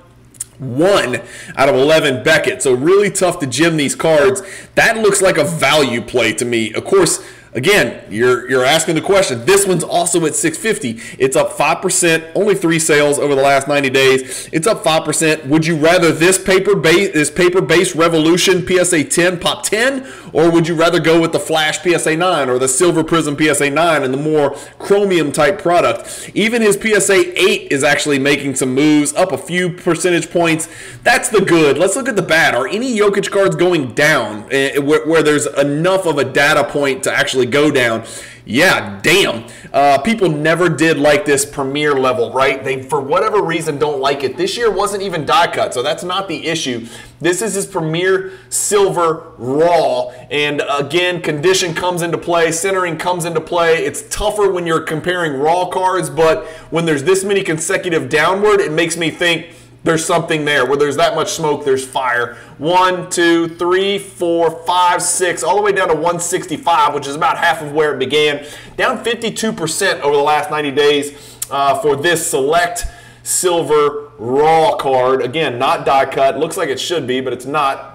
one 0.59 1.21
out 1.55 1.67
of 1.67 1.75
11 1.75 2.23
Beckett. 2.23 2.61
So 2.61 2.73
really 2.73 3.09
tough 3.09 3.39
to 3.39 3.47
gem 3.47 3.77
these 3.77 3.95
cards. 3.95 4.41
That 4.75 4.97
looks 4.97 5.21
like 5.21 5.37
a 5.37 5.43
value 5.43 6.01
play 6.01 6.33
to 6.33 6.45
me. 6.45 6.73
Of 6.73 6.85
course, 6.85 7.25
Again, 7.55 8.03
you're 8.09 8.49
you're 8.49 8.65
asking 8.65 8.95
the 8.95 9.01
question. 9.01 9.45
This 9.45 9.67
one's 9.67 9.83
also 9.83 10.25
at 10.25 10.35
650. 10.35 11.17
It's 11.19 11.35
up 11.35 11.51
5%, 11.51 12.31
only 12.33 12.55
3 12.55 12.79
sales 12.79 13.19
over 13.19 13.35
the 13.35 13.41
last 13.41 13.67
90 13.67 13.89
days. 13.91 14.49
It's 14.51 14.65
up 14.65 14.83
5%. 14.83 15.45
Would 15.45 15.65
you 15.65 15.75
rather 15.75 16.11
this 16.11 16.43
paper 16.43 16.75
base 16.75 17.13
this 17.13 17.29
paper-based 17.29 17.95
Revolution 17.95 18.65
PSA 18.67 19.03
10 19.03 19.39
pop 19.39 19.63
10 19.63 20.07
or 20.33 20.49
would 20.51 20.67
you 20.67 20.73
rather 20.75 20.99
go 20.99 21.21
with 21.21 21.31
the 21.31 21.39
Flash 21.39 21.81
PSA 21.83 22.17
9 22.17 22.49
or 22.49 22.57
the 22.57 22.67
Silver 22.67 23.03
Prism 23.03 23.37
PSA 23.37 23.69
9 23.69 24.03
and 24.03 24.13
the 24.13 24.17
more 24.17 24.55
chromium 24.79 25.31
type 25.31 25.61
product? 25.61 26.31
Even 26.33 26.61
his 26.61 26.75
PSA 26.75 27.39
8 27.39 27.71
is 27.71 27.83
actually 27.83 28.17
making 28.17 28.55
some 28.55 28.73
moves, 28.73 29.13
up 29.13 29.31
a 29.31 29.37
few 29.37 29.69
percentage 29.69 30.31
points. 30.31 30.67
That's 31.03 31.29
the 31.29 31.41
good. 31.41 31.77
Let's 31.77 31.95
look 31.95 32.09
at 32.09 32.15
the 32.15 32.23
bad. 32.23 32.55
Are 32.55 32.67
any 32.67 32.97
Jokic 32.97 33.29
cards 33.29 33.55
going 33.55 33.93
down 33.93 34.47
eh, 34.51 34.79
where, 34.79 35.05
where 35.05 35.21
there's 35.21 35.45
enough 35.45 36.07
of 36.07 36.17
a 36.17 36.23
data 36.23 36.63
point 36.63 37.03
to 37.03 37.13
actually 37.13 37.42
go 37.45 37.71
down. 37.71 38.05
Yeah, 38.45 38.99
damn. 39.01 39.45
Uh, 39.71 39.99
people 39.99 40.29
never 40.29 40.67
did 40.67 40.97
like 40.97 41.25
this 41.25 41.45
premier 41.45 41.93
level, 41.93 42.31
right? 42.33 42.61
They, 42.61 42.83
for 42.83 42.99
whatever 42.99 43.41
reason, 43.41 43.77
don't 43.79 44.01
like 44.01 44.23
it. 44.23 44.35
This 44.35 44.57
year 44.57 44.69
wasn't 44.69 45.01
even 45.03 45.25
die 45.25 45.51
cut, 45.51 45.73
so 45.73 45.81
that's 45.81 46.03
not 46.03 46.27
the 46.27 46.47
issue. 46.47 46.85
This 47.21 47.41
is 47.41 47.53
his 47.53 47.65
premier 47.65 48.33
silver 48.49 49.31
raw. 49.37 50.09
And 50.29 50.61
again, 50.69 51.21
condition 51.21 51.73
comes 51.73 52.01
into 52.01 52.17
play, 52.17 52.51
centering 52.51 52.97
comes 52.97 53.23
into 53.23 53.39
play. 53.39 53.85
It's 53.85 54.07
tougher 54.09 54.51
when 54.51 54.67
you're 54.67 54.81
comparing 54.81 55.39
raw 55.39 55.69
cards, 55.69 56.09
but 56.09 56.45
when 56.69 56.85
there's 56.85 57.03
this 57.03 57.23
many 57.23 57.43
consecutive 57.43 58.09
downward, 58.09 58.59
it 58.59 58.73
makes 58.73 58.97
me 58.97 59.09
think 59.09 59.47
there's 59.83 60.05
something 60.05 60.45
there. 60.45 60.65
Where 60.65 60.77
there's 60.77 60.95
that 60.97 61.15
much 61.15 61.31
smoke, 61.31 61.65
there's 61.65 61.85
fire. 61.85 62.35
One, 62.57 63.09
two, 63.09 63.49
three, 63.57 63.99
four, 63.99 64.63
five, 64.65 65.01
six, 65.01 65.43
all 65.43 65.55
the 65.55 65.61
way 65.61 65.71
down 65.71 65.89
to 65.89 65.93
165, 65.93 66.93
which 66.93 67.07
is 67.07 67.15
about 67.15 67.37
half 67.37 67.61
of 67.61 67.73
where 67.73 67.93
it 67.93 67.99
began. 67.99 68.45
Down 68.77 69.03
52% 69.03 69.99
over 70.01 70.15
the 70.15 70.21
last 70.21 70.49
90 70.49 70.71
days 70.71 71.37
uh, 71.51 71.79
for 71.79 71.95
this 71.95 72.25
select 72.29 72.85
silver 73.23 74.11
raw 74.17 74.75
card. 74.75 75.21
Again, 75.21 75.59
not 75.59 75.85
die 75.85 76.05
cut. 76.05 76.37
Looks 76.37 76.57
like 76.57 76.69
it 76.69 76.79
should 76.79 77.05
be, 77.05 77.21
but 77.21 77.33
it's 77.33 77.45
not. 77.45 77.92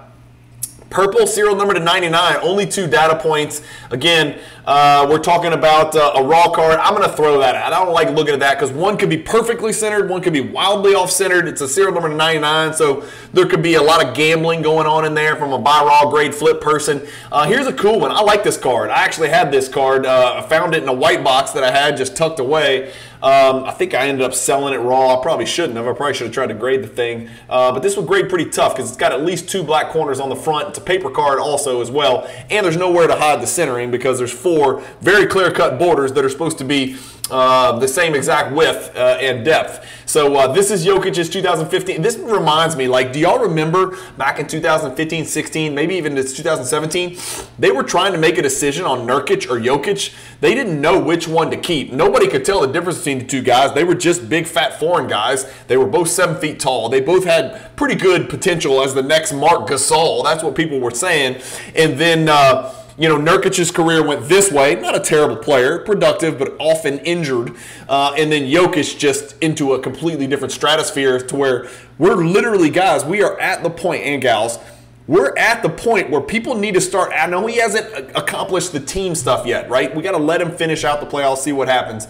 Purple 0.89 1.27
serial 1.27 1.55
number 1.55 1.75
to 1.75 1.79
99, 1.79 2.37
only 2.41 2.65
two 2.65 2.87
data 2.87 3.15
points. 3.15 3.61
Again, 3.91 4.39
uh, 4.65 5.05
we're 5.07 5.19
talking 5.19 5.53
about 5.53 5.95
uh, 5.95 6.13
a 6.15 6.23
raw 6.23 6.49
card. 6.49 6.79
I'm 6.79 6.95
going 6.95 7.07
to 7.07 7.15
throw 7.15 7.39
that 7.39 7.53
out. 7.55 7.71
I 7.71 7.83
don't 7.83 7.93
like 7.93 8.09
looking 8.09 8.33
at 8.33 8.39
that 8.39 8.55
because 8.57 8.71
one 8.71 8.97
could 8.97 9.09
be 9.09 9.17
perfectly 9.17 9.71
centered, 9.71 10.09
one 10.09 10.21
could 10.21 10.33
be 10.33 10.41
wildly 10.41 10.95
off 10.95 11.11
centered. 11.11 11.47
It's 11.47 11.61
a 11.61 11.67
serial 11.67 11.93
number 11.93 12.09
to 12.09 12.15
99, 12.15 12.73
so 12.73 13.05
there 13.33 13.45
could 13.45 13.61
be 13.61 13.75
a 13.75 13.81
lot 13.81 14.03
of 14.03 14.15
gambling 14.15 14.63
going 14.63 14.87
on 14.87 15.05
in 15.05 15.13
there 15.13 15.35
from 15.35 15.53
a 15.53 15.59
buy 15.59 15.83
raw 15.83 16.09
grade 16.09 16.33
flip 16.33 16.59
person. 16.59 17.05
Uh, 17.31 17.45
here's 17.45 17.67
a 17.67 17.73
cool 17.73 17.99
one. 17.99 18.11
I 18.11 18.21
like 18.21 18.43
this 18.43 18.57
card. 18.57 18.89
I 18.89 19.03
actually 19.03 19.29
had 19.29 19.51
this 19.51 19.69
card. 19.69 20.07
Uh, 20.07 20.41
I 20.43 20.47
found 20.47 20.73
it 20.73 20.81
in 20.81 20.89
a 20.89 20.93
white 20.93 21.23
box 21.23 21.51
that 21.51 21.63
I 21.63 21.69
had 21.69 21.97
just 21.97 22.15
tucked 22.15 22.39
away. 22.39 22.91
Um, 23.21 23.65
I 23.65 23.71
think 23.71 23.93
I 23.93 24.07
ended 24.07 24.23
up 24.23 24.33
selling 24.33 24.73
it 24.73 24.77
raw. 24.77 25.19
I 25.19 25.21
probably 25.21 25.45
shouldn't 25.45 25.75
have. 25.77 25.87
I 25.87 25.93
probably 25.93 26.13
should 26.13 26.27
have 26.27 26.33
tried 26.33 26.47
to 26.47 26.53
grade 26.53 26.83
the 26.83 26.87
thing. 26.87 27.29
Uh, 27.49 27.71
but 27.71 27.83
this 27.83 27.97
would 27.97 28.07
grade 28.07 28.29
pretty 28.29 28.49
tough 28.49 28.75
because 28.75 28.89
it's 28.89 28.97
got 28.97 29.11
at 29.11 29.23
least 29.23 29.49
two 29.49 29.61
black 29.63 29.89
corners 29.89 30.19
on 30.19 30.29
the 30.29 30.35
front. 30.35 30.69
It's 30.69 30.77
a 30.77 30.81
paper 30.81 31.09
card 31.09 31.39
also 31.39 31.81
as 31.81 31.91
well. 31.91 32.29
And 32.49 32.65
there's 32.65 32.77
nowhere 32.77 33.07
to 33.07 33.15
hide 33.15 33.41
the 33.41 33.47
centering 33.47 33.91
because 33.91 34.17
there's 34.17 34.31
four 34.31 34.81
very 35.01 35.25
clear 35.25 35.51
cut 35.51 35.77
borders 35.77 36.13
that 36.13 36.23
are 36.23 36.29
supposed 36.29 36.57
to 36.59 36.63
be 36.63 36.97
uh, 37.31 37.77
the 37.79 37.87
same 37.87 38.15
exact 38.15 38.53
width 38.53 38.95
uh, 38.95 39.17
and 39.19 39.45
depth. 39.45 39.85
So 40.09 40.35
uh, 40.35 40.51
this 40.51 40.71
is 40.71 40.83
Jokic's 40.83 41.29
2015. 41.29 42.01
This 42.01 42.17
reminds 42.17 42.75
me, 42.75 42.87
like, 42.87 43.13
do 43.13 43.19
y'all 43.19 43.37
remember 43.37 43.95
back 44.17 44.39
in 44.39 44.47
2015, 44.47 45.25
16, 45.25 45.75
maybe 45.75 45.95
even 45.95 46.17
it's 46.17 46.33
2017? 46.33 47.17
They 47.59 47.69
were 47.71 47.83
trying 47.83 48.13
to 48.13 48.17
make 48.17 48.39
a 48.39 48.41
decision 48.41 48.85
on 48.85 49.05
Nurkic 49.05 49.47
or 49.47 49.59
Jokic. 49.59 50.15
They 50.41 50.55
didn't 50.55 50.81
know 50.81 50.99
which 50.99 51.27
one 51.27 51.51
to 51.51 51.57
keep. 51.57 51.91
Nobody 51.91 52.27
could 52.27 52.43
tell 52.43 52.61
the 52.61 52.73
difference 52.73 52.97
between 52.97 53.19
the 53.19 53.25
two 53.25 53.43
guys. 53.43 53.73
They 53.73 53.83
were 53.83 53.93
just 53.93 54.27
big, 54.27 54.47
fat, 54.47 54.79
foreign 54.79 55.07
guys. 55.07 55.45
They 55.67 55.77
were 55.77 55.85
both 55.85 56.09
seven 56.09 56.37
feet 56.37 56.59
tall. 56.59 56.89
They 56.89 57.01
both 57.01 57.25
had 57.25 57.75
pretty 57.75 57.95
good 57.95 58.29
potential 58.29 58.81
as 58.81 58.95
the 58.95 59.03
next 59.03 59.31
Marc 59.31 59.67
Gasol. 59.67 60.23
That's 60.23 60.43
what 60.43 60.55
people 60.55 60.79
were 60.79 60.91
saying. 60.91 61.41
And 61.75 61.99
then. 61.99 62.78
You 62.99 63.07
know, 63.07 63.17
Nurkic's 63.17 63.71
career 63.71 64.05
went 64.05 64.27
this 64.27 64.51
way. 64.51 64.75
Not 64.75 64.93
a 64.93 64.99
terrible 64.99 65.37
player, 65.37 65.79
productive, 65.79 66.37
but 66.37 66.53
often 66.59 66.99
injured. 66.99 67.55
Uh, 67.87 68.13
and 68.17 68.29
then 68.29 68.43
Jokic 68.43 68.99
just 68.99 69.41
into 69.41 69.73
a 69.73 69.79
completely 69.79 70.27
different 70.27 70.51
stratosphere 70.51 71.17
to 71.17 71.35
where 71.37 71.69
we're 71.97 72.15
literally, 72.15 72.69
guys, 72.69 73.05
we 73.05 73.23
are 73.23 73.39
at 73.39 73.63
the 73.63 73.69
point, 73.69 74.03
and 74.03 74.21
gals, 74.21 74.59
we're 75.07 75.33
at 75.37 75.63
the 75.63 75.69
point 75.69 76.09
where 76.09 76.19
people 76.19 76.55
need 76.55 76.73
to 76.73 76.81
start. 76.81 77.13
I 77.15 77.25
know 77.27 77.47
he 77.47 77.55
hasn't 77.55 78.11
accomplished 78.15 78.73
the 78.73 78.81
team 78.81 79.15
stuff 79.15 79.45
yet, 79.45 79.69
right? 79.69 79.95
We 79.95 80.03
got 80.03 80.11
to 80.11 80.17
let 80.17 80.41
him 80.41 80.51
finish 80.51 80.83
out 80.83 80.99
the 80.99 81.07
playoffs, 81.07 81.37
see 81.37 81.53
what 81.53 81.69
happens. 81.69 82.05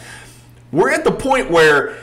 We're 0.71 0.89
at 0.89 1.03
the 1.03 1.11
point 1.11 1.51
where 1.51 1.97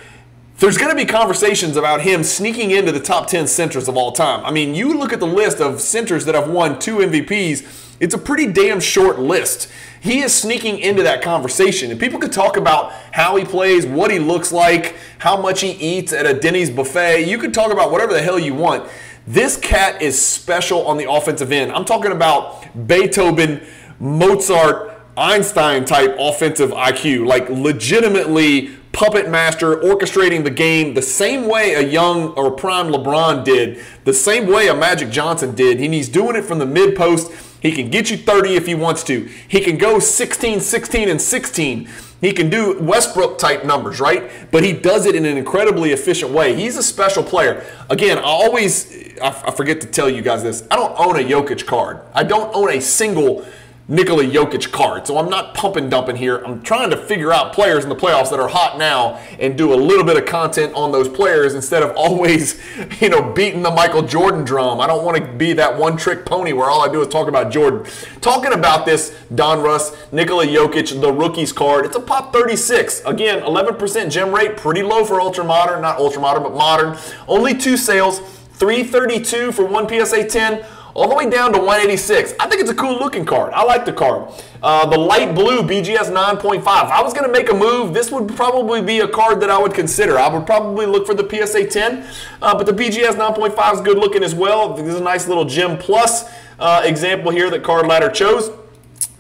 there's 0.59 0.79
going 0.79 0.91
to 0.91 0.97
be 0.97 1.05
conversations 1.05 1.77
about 1.77 2.03
him 2.03 2.23
sneaking 2.23 2.71
into 2.71 2.93
the 2.93 3.01
top 3.01 3.27
10 3.27 3.49
centers 3.49 3.89
of 3.89 3.97
all 3.97 4.13
time. 4.13 4.45
I 4.45 4.53
mean, 4.53 4.77
you 4.77 4.97
look 4.97 5.13
at 5.13 5.19
the 5.19 5.27
list 5.27 5.61
of 5.61 5.81
centers 5.81 6.25
that 6.27 6.37
have 6.37 6.49
won 6.49 6.79
two 6.79 6.99
MVPs 6.99 7.86
it's 8.01 8.15
a 8.15 8.19
pretty 8.19 8.53
damn 8.53 8.81
short 8.81 9.19
list. 9.19 9.71
He 10.01 10.21
is 10.21 10.35
sneaking 10.35 10.79
into 10.79 11.03
that 11.03 11.23
conversation. 11.23 11.91
And 11.91 11.99
people 11.99 12.19
could 12.19 12.33
talk 12.33 12.57
about 12.57 12.93
how 13.13 13.37
he 13.37 13.45
plays, 13.45 13.87
what 13.87 14.11
he 14.11 14.19
looks 14.19 14.53
like, 14.53 14.97
how 15.19 15.37
much 15.37 15.63
he 15.63 15.71
eats 15.71 16.13
at 16.13 16.27
a 16.27 16.35
Denny's 16.35 16.71
buffet. 16.71 17.27
You 17.27 17.39
could 17.39 17.55
talk 17.55 17.73
about 17.73 17.91
whatever 17.91 18.13
the 18.13 18.23
hell 18.23 18.39
you 18.39 18.55
want. 18.55 18.89
This 19.27 19.57
cat 19.57 20.01
is 20.03 20.21
special 20.21 20.87
on 20.87 20.99
the 20.99 21.11
offensive 21.11 21.51
end. 21.51 21.73
I'm 21.73 21.85
talking 21.85 22.13
about 22.13 22.87
Beethoven, 22.87 23.67
Mozart, 23.99 24.93
Einstein 25.17 25.85
type 25.85 26.15
offensive 26.19 26.71
IQ. 26.71 27.27
Like 27.27 27.49
legitimately 27.49 28.77
puppet 28.93 29.29
master, 29.29 29.77
orchestrating 29.77 30.45
the 30.45 30.51
game 30.51 30.95
the 30.95 31.03
same 31.03 31.47
way 31.49 31.75
a 31.75 31.83
young 31.83 32.29
or 32.31 32.51
prime 32.51 32.87
LeBron 32.89 33.45
did, 33.45 33.83
the 34.05 34.13
same 34.13 34.47
way 34.47 34.69
a 34.69 34.75
Magic 34.75 35.11
Johnson 35.11 35.55
did. 35.55 35.81
And 35.81 35.93
he's 35.93 36.09
doing 36.09 36.37
it 36.37 36.43
from 36.43 36.59
the 36.59 36.67
mid 36.67 36.97
post. 36.97 37.33
He 37.67 37.73
can 37.73 37.91
get 37.91 38.11
you 38.11 38.17
30 38.17 38.55
if 38.55 38.67
he 38.67 38.75
wants 38.75 39.03
to. 39.05 39.29
He 39.49 39.61
can 39.61 39.77
go 39.77 39.99
16, 39.99 40.61
16, 40.61 41.09
and 41.09 41.21
16. 41.21 41.89
He 42.21 42.33
can 42.33 42.49
do 42.49 42.79
Westbrook 42.81 43.39
type 43.39 43.65
numbers, 43.65 44.01
right? 44.01 44.51
But 44.51 44.65
he 44.65 44.73
does 44.73 45.05
it 45.05 45.15
in 45.15 45.27
an 45.27 45.37
incredibly 45.37 45.91
efficient 45.91 46.31
way. 46.33 46.55
He's 46.55 46.77
a 46.77 46.83
special 46.83 47.23
player. 47.23 47.65
Again, 47.91 48.19
I 48.19 48.23
always 48.23 49.19
I 49.21 49.51
forget 49.51 49.81
to 49.81 49.87
tell 49.87 50.09
you 50.09 50.23
guys 50.23 50.43
this. 50.43 50.67
I 50.71 50.77
don't 50.77 50.99
own 50.99 51.17
a 51.17 51.25
Jokic 51.25 51.67
card. 51.67 52.01
I 52.15 52.23
don't 52.23 52.55
own 52.55 52.71
a 52.71 52.81
single 52.81 53.47
Nikola 53.89 54.25
Jokic 54.25 54.73
card. 54.73 55.07
So 55.07 55.17
I'm 55.17 55.31
not 55.31 55.55
pumping 55.55 55.89
dumping 55.89 56.17
here. 56.17 56.39
I'm 56.39 56.61
trying 56.63 56.91
to 56.91 56.97
figure 56.97 57.33
out 57.33 57.53
players 57.53 57.85
in 57.85 57.89
the 57.89 57.95
playoffs 57.95 58.31
that 58.31 58.41
are 58.41 58.49
hot 58.49 58.79
now 58.79 59.15
and 59.39 59.57
do 59.57 59.73
a 59.73 59.77
little 59.77 60.03
bit 60.03 60.17
of 60.17 60.27
content 60.27 60.75
on 60.75 60.91
those 60.91 61.09
players 61.09 61.55
instead 61.55 61.85
of 61.85 61.91
always, 61.97 62.61
you 63.01 63.09
know, 63.09 63.33
beating 63.33 63.63
the 63.63 63.71
Michael 63.71 64.03
Jordan 64.03 64.45
drum. 64.45 64.81
I 64.81 64.89
don't 64.89 65.05
want 65.05 65.19
to 65.19 65.33
be 65.35 65.53
that 65.53 65.79
one 65.79 65.97
trick 65.97 66.27
pony 66.27 66.53
where 66.53 66.69
all 66.69 66.83
I 66.83 66.93
do 66.93 67.01
is 67.01 67.07
talk 67.07 67.29
about 67.29 67.53
Jordan. 67.53 67.87
Talking 68.21 68.53
about 68.53 68.87
this 68.87 69.17
Donruss, 69.33 70.13
Nikola 70.13 70.47
Jokic, 70.47 71.01
the 71.01 71.13
rookies 71.13 71.53
card. 71.53 71.87
It's 71.87 71.95
a 71.97 72.01
pop 72.01 72.33
36. 72.33 73.03
Again, 73.07 73.43
11% 73.43 74.11
gem 74.11 74.35
rate, 74.35 74.57
pretty 74.57 74.83
low 74.83 75.05
for 75.05 75.21
ultra 75.21 75.45
modern, 75.45 75.83
not 75.83 75.99
ultra 75.99 76.21
modern, 76.21 76.43
but 76.43 76.55
modern. 76.55 76.99
Only 77.29 77.55
two 77.57 77.77
sales, 77.77 78.19
332 78.55 79.53
for 79.53 79.65
one 79.65 79.89
PSA 79.89 80.25
10 80.27 80.65
all 80.97 81.11
the 81.11 81.15
way 81.15 81.29
down 81.29 81.53
to 81.53 81.59
186. 81.59 82.33
I 82.41 82.49
think 82.49 82.63
it's 82.63 82.71
a 82.71 82.75
cool 82.75 82.99
looking 82.99 83.27
card. 83.27 83.53
I 83.53 83.63
like 83.65 83.85
the 83.85 83.93
card. 83.93 84.33
Uh, 84.63 84.87
the 84.87 84.97
light 84.97 85.35
blue 85.35 85.63
BGS 85.63 86.11
9.5. 86.11 86.61
If 86.61 86.67
I 86.67 87.03
was 87.03 87.13
going 87.13 87.27
to 87.27 87.33
make 87.33 87.51
a 87.51 87.55
move, 87.55 87.93
this 87.93 88.11
would 88.11 88.35
probably 88.35 88.81
be 88.81 89.01
a 89.01 89.09
card 89.09 89.41
that 89.41 89.51
I 89.51 89.59
would 89.59 89.75
consider. 89.75 90.19
I 90.19 90.29
would 90.29 90.47
probably 90.47 90.87
look 90.87 91.07
for 91.07 91.13
the 91.13 91.29
PSA 91.29 91.67
10, 91.67 92.07
uh, 92.41 92.57
but 92.57 92.65
the 92.65 92.73
BGS 92.73 93.13
9.5 93.13 93.75
is 93.75 93.81
good 93.83 93.99
looking 93.99 94.25
as 94.25 94.35
well. 94.35 94.73
This 94.73 94.87
is 94.87 94.99
a 94.99 95.03
nice 95.03 95.29
little 95.29 95.45
Gem 95.45 95.77
Plus 95.77 96.25
uh, 96.59 96.81
example 96.85 97.31
here 97.31 97.51
that 97.51 97.63
Card 97.63 97.87
Ladder 97.87 98.09
chose. 98.09 98.51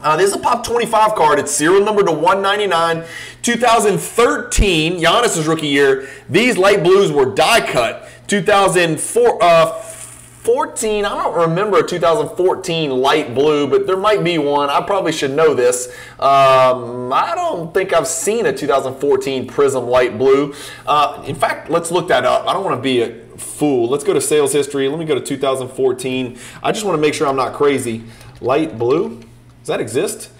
Uh, 0.01 0.17
this 0.17 0.31
is 0.31 0.37
a 0.37 0.39
Pop 0.39 0.65
25 0.65 1.15
card. 1.15 1.39
It's 1.39 1.53
serial 1.53 1.85
number 1.85 2.03
to 2.05 2.13
199. 2.13 3.05
2013, 3.43 5.01
Giannis's 5.01 5.47
rookie 5.47 5.69
year. 5.69 6.09
These 6.31 6.57
light 6.57 6.83
blues 6.83 7.13
were 7.13 7.35
die 7.35 7.67
cut. 7.67 8.09
2004, 8.29 9.43
uh, 9.43 9.83
14, 10.47 11.05
I 11.05 11.09
don't 11.09 11.37
remember 11.37 11.79
a 11.79 11.87
2014 11.87 12.91
light 12.93 13.35
blue, 13.35 13.67
but 13.67 13.85
there 13.89 13.97
might 13.97 14.23
be 14.23 14.39
one. 14.39 14.71
I 14.71 14.81
probably 14.81 15.11
should 15.11 15.33
know 15.33 15.55
this. 15.55 15.89
Um, 16.21 17.13
I 17.13 17.33
don't 17.35 17.75
think 17.75 17.93
I've 17.93 18.07
seen 18.07 18.47
a 18.47 18.53
2014 18.53 19.49
Prism 19.49 19.89
light 19.89 20.17
blue. 20.17 20.55
Uh, 20.87 21.21
in 21.27 21.35
fact, 21.35 21.69
let's 21.69 21.91
look 21.91 22.07
that 22.09 22.25
up. 22.25 22.47
I 22.47 22.53
don't 22.53 22.63
want 22.63 22.77
to 22.79 22.83
be 22.83 23.01
a 23.01 23.37
fool. 23.37 23.89
Let's 23.89 24.05
go 24.05 24.13
to 24.13 24.21
sales 24.21 24.53
history. 24.53 24.89
Let 24.89 25.01
me 25.01 25.05
go 25.05 25.17
to 25.17 25.21
2014. 25.21 26.39
I 26.63 26.71
just 26.71 26.85
want 26.85 26.97
to 26.97 27.01
make 27.01 27.13
sure 27.13 27.27
I'm 27.27 27.35
not 27.35 27.53
crazy. 27.53 28.05
Light 28.41 28.79
blue? 28.79 29.19
Does 29.59 29.67
that 29.67 29.81
exist? 29.81 30.31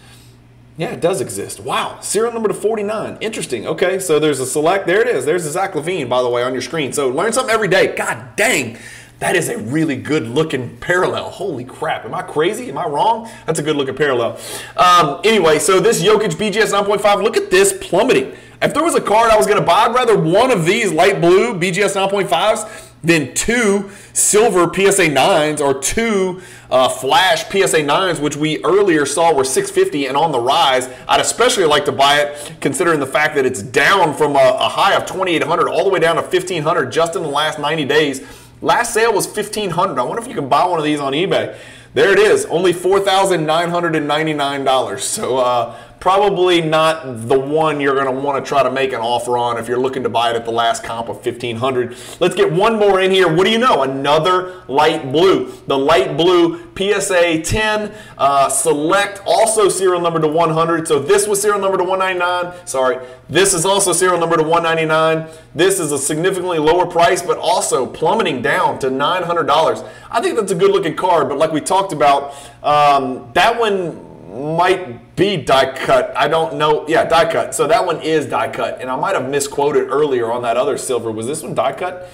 Yeah, 0.77 0.93
it 0.93 1.01
does 1.01 1.21
exist. 1.21 1.59
Wow. 1.59 1.99
Serial 2.01 2.33
number 2.33 2.49
to 2.49 2.55
49. 2.55 3.19
Interesting. 3.21 3.67
Okay, 3.67 3.99
so 3.99 4.21
there's 4.21 4.39
a 4.39 4.47
select. 4.47 4.87
There 4.87 5.01
it 5.01 5.09
is. 5.09 5.25
There's 5.25 5.47
a 5.47 5.51
Zach 5.51 5.73
LaVine, 5.73 6.09
by 6.09 6.23
the 6.23 6.29
way, 6.29 6.45
on 6.45 6.53
your 6.53 6.63
screen. 6.63 6.93
So 6.93 7.09
learn 7.09 7.33
something 7.33 7.53
every 7.53 7.67
day. 7.67 7.97
God 7.97 8.37
dang. 8.37 8.79
That 9.19 9.35
is 9.35 9.49
a 9.49 9.57
really 9.57 9.97
good 9.97 10.29
looking 10.29 10.77
parallel. 10.77 11.31
Holy 11.31 11.65
crap. 11.65 12.05
Am 12.05 12.15
I 12.15 12.23
crazy? 12.23 12.69
Am 12.69 12.77
I 12.77 12.87
wrong? 12.87 13.31
That's 13.47 13.59
a 13.59 13.63
good 13.63 13.77
looking 13.77 13.95
parallel. 13.95 14.39
Um, 14.77 15.21
anyway, 15.25 15.59
so 15.59 15.81
this 15.81 16.03
Jokic 16.03 16.33
BGS 16.33 16.73
9.5, 16.73 17.23
look 17.23 17.37
at 17.39 17.51
this 17.51 17.73
plummeting. 17.81 18.37
If 18.61 18.75
there 18.75 18.85
was 18.85 18.95
a 18.95 19.01
card 19.01 19.31
I 19.31 19.37
was 19.37 19.47
going 19.47 19.59
to 19.59 19.65
buy, 19.65 19.87
I'd 19.87 19.95
rather 19.95 20.19
one 20.19 20.51
of 20.51 20.67
these 20.67 20.93
light 20.93 21.21
blue 21.21 21.55
BGS 21.55 21.97
9.5s 21.97 22.93
than 23.03 23.33
two 23.35 23.91
silver 24.13 24.65
PSA 24.73 25.09
9s 25.09 25.61
or 25.61 25.81
two 25.81 26.43
uh, 26.71 26.89
flash 26.89 27.45
PSA 27.45 27.81
9s, 27.81 28.21
which 28.21 28.37
we 28.37 28.63
earlier 28.65 29.07
saw 29.07 29.35
were 29.35 29.45
650 29.45 30.07
and 30.07 30.17
on 30.17 30.33
the 30.33 30.41
rise. 30.41 30.89
I'd 31.09 31.21
especially 31.21 31.65
like 31.65 31.85
to 31.87 31.93
buy 31.93 32.21
it 32.21 32.61
considering 32.61 33.01
the 33.01 33.07
fact 33.07 33.35
that 33.37 33.47
it's 33.47 33.63
down 33.63 34.15
from 34.15 34.37
a, 34.37 34.57
a 34.61 34.69
high 34.69 34.95
of 34.95 35.07
2,800 35.07 35.69
all 35.69 35.85
the 35.85 35.91
way 35.91 36.01
down 36.01 36.17
to 36.17 36.23
1,500 36.23 36.91
just 36.91 37.17
in 37.17 37.23
the 37.23 37.29
last 37.29 37.59
90 37.59 37.85
days. 37.85 38.46
Last 38.63 38.95
sale 38.95 39.13
was 39.13 39.27
1500 39.27 39.99
I 39.99 40.03
wonder 40.03 40.23
if 40.23 40.29
you 40.29 40.35
can 40.35 40.49
buy 40.49 40.65
one 40.67 40.79
of 40.79 40.85
these 40.85 41.01
on 41.01 41.13
eBay. 41.13 41.55
There 41.95 42.13
it 42.13 42.19
is, 42.19 42.45
only 42.47 42.73
$4,999. 42.75 45.01
So 45.01 45.39
uh, 45.39 45.77
probably 46.07 46.61
not 46.61 47.27
the 47.27 47.37
one 47.37 47.81
you're 47.81 47.97
going 47.97 48.07
to 48.07 48.13
want 48.13 48.39
to 48.45 48.49
try 48.49 48.63
to 48.63 48.71
make 48.71 48.93
an 48.93 49.01
offer 49.01 49.37
on 49.37 49.59
if 49.59 49.67
you're 49.67 49.77
looking 49.77 50.05
to 50.05 50.09
buy 50.09 50.31
it 50.31 50.37
at 50.37 50.45
the 50.45 50.53
last 50.53 50.85
comp 50.85 51.09
of 51.09 51.17
1500 51.17 51.97
Let's 52.21 52.37
get 52.37 52.53
one 52.53 52.79
more 52.79 53.01
in 53.01 53.11
here. 53.11 53.27
What 53.27 53.45
do 53.45 53.51
you 53.51 53.59
know? 53.59 53.83
Another 53.83 54.63
light 54.69 55.11
blue. 55.11 55.53
The 55.67 55.77
light 55.77 56.17
blue 56.17 56.65
PSA 56.77 57.43
10 57.43 57.93
uh, 58.19 58.49
select, 58.49 59.21
also 59.27 59.69
serial 59.69 60.01
number 60.01 60.21
to 60.21 60.29
100. 60.29 60.87
So 60.87 61.01
this 61.01 61.27
was 61.27 61.43
serial 61.43 61.61
number 61.61 61.77
to 61.77 61.83
199. 61.83 62.67
Sorry, 62.69 63.05
this 63.29 63.53
is 63.53 63.65
also 63.65 63.93
serial 63.93 64.21
number 64.21 64.37
to 64.37 64.45
199. 64.45 65.29
This 65.57 65.81
is 65.81 65.91
a 65.91 65.99
significantly 65.99 66.61
lower 66.61 66.87
price, 66.87 67.21
but 67.21 67.37
also 67.37 67.85
plummeting 67.85 68.43
down 68.43 68.79
to 68.79 68.91
$900. 68.91 69.91
I 70.09 70.21
think 70.21 70.37
that's 70.37 70.53
a 70.53 70.55
good 70.55 70.71
looking 70.71 70.95
card, 70.95 71.29
but 71.29 71.37
like 71.37 71.51
we 71.51 71.61
talked 71.61 71.93
about, 71.93 72.33
um, 72.63 73.29
that 73.33 73.59
one 73.59 74.06
might 74.37 75.17
be 75.17 75.37
die 75.37 75.77
cut. 75.77 76.17
I 76.17 76.29
don't 76.29 76.57
know. 76.57 76.87
Yeah, 76.89 77.05
die 77.05 77.31
cut. 77.31 77.55
So 77.55 77.67
that 77.67 77.85
one 77.85 78.01
is 78.03 78.27
die 78.27 78.51
cut. 78.51 78.81
And 78.81 78.91
I 78.91 78.97
might 78.97 79.15
have 79.15 79.29
misquoted 79.29 79.89
earlier 79.89 80.31
on 80.31 80.43
that 80.43 80.57
other 80.57 80.77
silver. 80.79 81.11
Was 81.11 81.27
this 81.27 81.43
one 81.43 81.55
die 81.55 81.73
cut? 81.73 82.11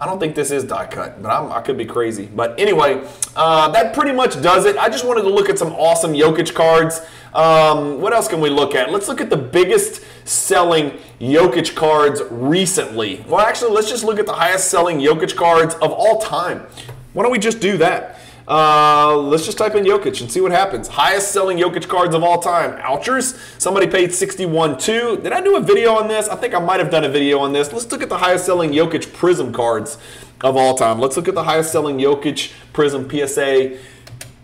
I 0.00 0.06
don't 0.06 0.18
think 0.18 0.34
this 0.34 0.50
is 0.50 0.64
die 0.64 0.86
cut, 0.86 1.22
but 1.22 1.28
I'm, 1.28 1.52
i 1.52 1.60
could 1.60 1.76
be 1.76 1.84
crazy. 1.84 2.24
But 2.24 2.58
anyway, 2.58 3.06
uh, 3.36 3.68
that 3.72 3.92
pretty 3.94 4.12
much 4.12 4.40
does 4.40 4.64
it. 4.64 4.78
I 4.78 4.88
just 4.88 5.04
wanted 5.04 5.22
to 5.22 5.28
look 5.28 5.50
at 5.50 5.58
some 5.58 5.74
awesome 5.74 6.14
Jokic 6.14 6.54
cards. 6.54 7.02
Um, 7.34 8.00
what 8.00 8.14
else 8.14 8.26
can 8.26 8.40
we 8.40 8.48
look 8.48 8.74
at? 8.74 8.90
Let's 8.90 9.08
look 9.08 9.20
at 9.20 9.28
the 9.28 9.36
biggest 9.36 10.02
selling 10.24 10.98
Jokic 11.20 11.74
cards 11.74 12.22
recently. 12.30 13.22
Well, 13.28 13.46
actually, 13.46 13.72
let's 13.72 13.90
just 13.90 14.02
look 14.02 14.18
at 14.18 14.24
the 14.24 14.32
highest 14.32 14.70
selling 14.70 15.00
Jokic 15.00 15.36
cards 15.36 15.74
of 15.74 15.92
all 15.92 16.18
time. 16.18 16.66
Why 17.12 17.22
don't 17.22 17.32
we 17.32 17.38
just 17.38 17.60
do 17.60 17.76
that? 17.76 18.18
Uh, 18.50 19.16
let's 19.16 19.44
just 19.46 19.56
type 19.56 19.76
in 19.76 19.84
Jokic 19.84 20.20
and 20.20 20.30
see 20.30 20.40
what 20.40 20.50
happens. 20.50 20.88
Highest 20.88 21.30
selling 21.30 21.56
Jokic 21.56 21.86
cards 21.86 22.16
of 22.16 22.24
all 22.24 22.40
time. 22.40 22.76
Ouchers. 22.80 23.38
Somebody 23.60 23.86
paid 23.86 24.10
61.2. 24.10 25.22
Did 25.22 25.32
I 25.32 25.40
do 25.40 25.54
a 25.54 25.60
video 25.60 25.94
on 25.94 26.08
this? 26.08 26.28
I 26.28 26.34
think 26.34 26.52
I 26.52 26.58
might 26.58 26.80
have 26.80 26.90
done 26.90 27.04
a 27.04 27.08
video 27.08 27.38
on 27.38 27.52
this. 27.52 27.72
Let's 27.72 27.88
look 27.92 28.02
at 28.02 28.08
the 28.08 28.18
highest 28.18 28.46
selling 28.46 28.72
Jokic 28.72 29.12
Prism 29.12 29.52
cards 29.52 29.98
of 30.40 30.56
all 30.56 30.74
time. 30.74 30.98
Let's 30.98 31.16
look 31.16 31.28
at 31.28 31.34
the 31.34 31.44
highest 31.44 31.70
selling 31.70 31.98
Jokic 31.98 32.52
Prism 32.72 33.08
PSA 33.08 33.78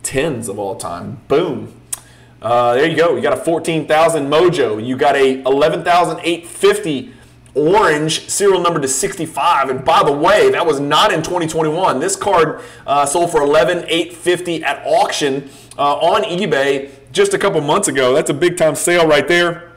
10s 0.04 0.48
of 0.48 0.60
all 0.60 0.76
time. 0.76 1.18
Boom. 1.26 1.74
Uh, 2.40 2.74
there 2.74 2.88
you 2.88 2.96
go. 2.96 3.16
You 3.16 3.22
got 3.22 3.32
a 3.32 3.44
14,000 3.44 4.28
Mojo. 4.28 4.86
You 4.86 4.96
got 4.96 5.16
a 5.16 5.42
11,850 5.42 7.12
orange 7.56 8.28
serial 8.28 8.60
number 8.60 8.78
to 8.78 8.86
65. 8.86 9.70
And 9.70 9.84
by 9.84 10.02
the 10.04 10.12
way, 10.12 10.50
that 10.50 10.64
was 10.64 10.78
not 10.78 11.12
in 11.12 11.22
2021. 11.22 11.98
This 11.98 12.14
card 12.14 12.60
uh, 12.86 13.06
sold 13.06 13.32
for 13.32 13.40
11,850 13.40 14.62
at 14.62 14.86
auction 14.86 15.48
uh, 15.78 15.96
on 15.96 16.22
eBay 16.24 16.90
just 17.12 17.34
a 17.34 17.38
couple 17.38 17.60
months 17.62 17.88
ago. 17.88 18.14
That's 18.14 18.30
a 18.30 18.34
big 18.34 18.56
time 18.56 18.74
sale 18.74 19.06
right 19.06 19.26
there. 19.26 19.72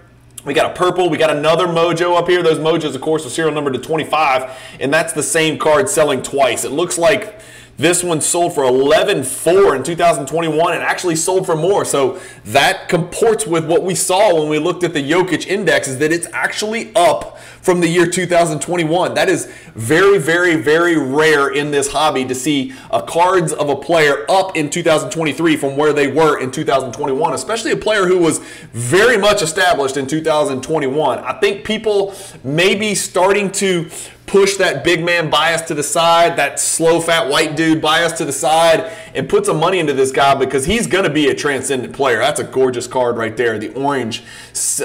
We 0.46 0.54
got 0.54 0.72
a 0.72 0.74
purple. 0.74 1.10
We 1.10 1.18
got 1.18 1.36
another 1.36 1.68
Mojo 1.68 2.18
up 2.18 2.28
here. 2.28 2.42
Those 2.44 2.60
Mojos, 2.60 2.96
of 2.96 3.02
course, 3.02 3.26
are 3.26 3.30
serial 3.30 3.54
number 3.54 3.72
to 3.72 3.80
25, 3.80 4.78
and 4.80 4.94
that's 4.94 5.14
the 5.14 5.24
same 5.24 5.58
card 5.58 5.90
selling 5.90 6.22
twice. 6.22 6.64
It 6.64 6.72
looks 6.72 6.98
like 6.98 7.40
this 7.80 8.04
one 8.04 8.20
sold 8.20 8.54
for 8.54 8.64
11.4 8.64 9.78
in 9.78 9.84
2021 9.84 10.74
and 10.74 10.84
actually 10.84 11.16
sold 11.16 11.46
for 11.46 11.56
more. 11.56 11.86
So 11.86 12.20
that 12.44 12.90
comports 12.90 13.48
with 13.48 13.66
what 13.66 13.84
we 13.84 13.96
saw 13.96 14.36
when 14.38 14.50
we 14.50 14.60
looked 14.60 14.84
at 14.84 14.94
the 14.94 15.02
Jokic 15.02 15.48
index 15.48 15.88
is 15.88 15.98
that 16.00 16.12
it's 16.12 16.28
actually 16.34 16.94
up 16.94 17.40
from 17.62 17.80
the 17.80 17.88
year 17.88 18.06
2021. 18.06 19.14
That 19.14 19.30
is 19.30 19.46
very, 19.76 20.18
very, 20.18 20.58
very 20.58 20.98
rare 20.98 21.50
in 21.50 21.72
this 21.72 21.92
hobby 21.92 22.26
to 22.26 22.36
see 22.36 22.74
a 22.92 23.02
cards 23.02 23.54
of 23.54 23.70
a 23.70 23.78
player 23.78 24.26
up 24.30 24.58
in 24.58 24.70
2023 24.70 25.56
from 25.56 25.78
where 25.78 25.94
they 25.94 26.08
were 26.08 26.38
in 26.38 26.52
2021, 26.52 27.34
especially 27.34 27.72
a 27.72 27.78
player 27.78 28.06
who 28.06 28.18
was 28.18 28.40
very 28.74 29.18
much 29.18 29.42
established 29.42 29.96
in 29.96 30.06
2021. 30.06 31.20
I 31.20 31.40
think 31.40 31.64
people 31.64 32.14
may 32.44 32.76
be 32.76 32.94
starting 32.94 33.52
to 33.54 33.90
push 34.30 34.58
that 34.58 34.84
big 34.84 35.04
man 35.04 35.30
bias 35.30 35.64
to 35.64 35.74
the 35.74 35.84
side, 35.84 36.38
that 36.38 36.60
slow, 36.60 37.02
fat 37.02 37.28
white 37.28 37.56
dude 37.56 37.82
bias 37.82 38.14
to 38.14 38.26
the 38.26 38.32
side, 38.32 38.92
and 39.16 39.28
put 39.28 39.46
some 39.46 39.60
money 39.60 39.80
into 39.80 39.94
this 39.94 40.12
guy 40.12 40.36
because 40.36 40.66
he's 40.66 40.86
going 40.88 41.04
to 41.04 41.10
be 41.10 41.30
a 41.30 41.36
transcendent 41.36 41.94
player. 41.94 42.20
That's 42.20 42.40
a 42.40 42.44
gorgeous 42.44 42.86
card 42.86 43.18
right 43.18 43.36
there. 43.36 43.58
The 43.58 43.74
orange 43.74 44.24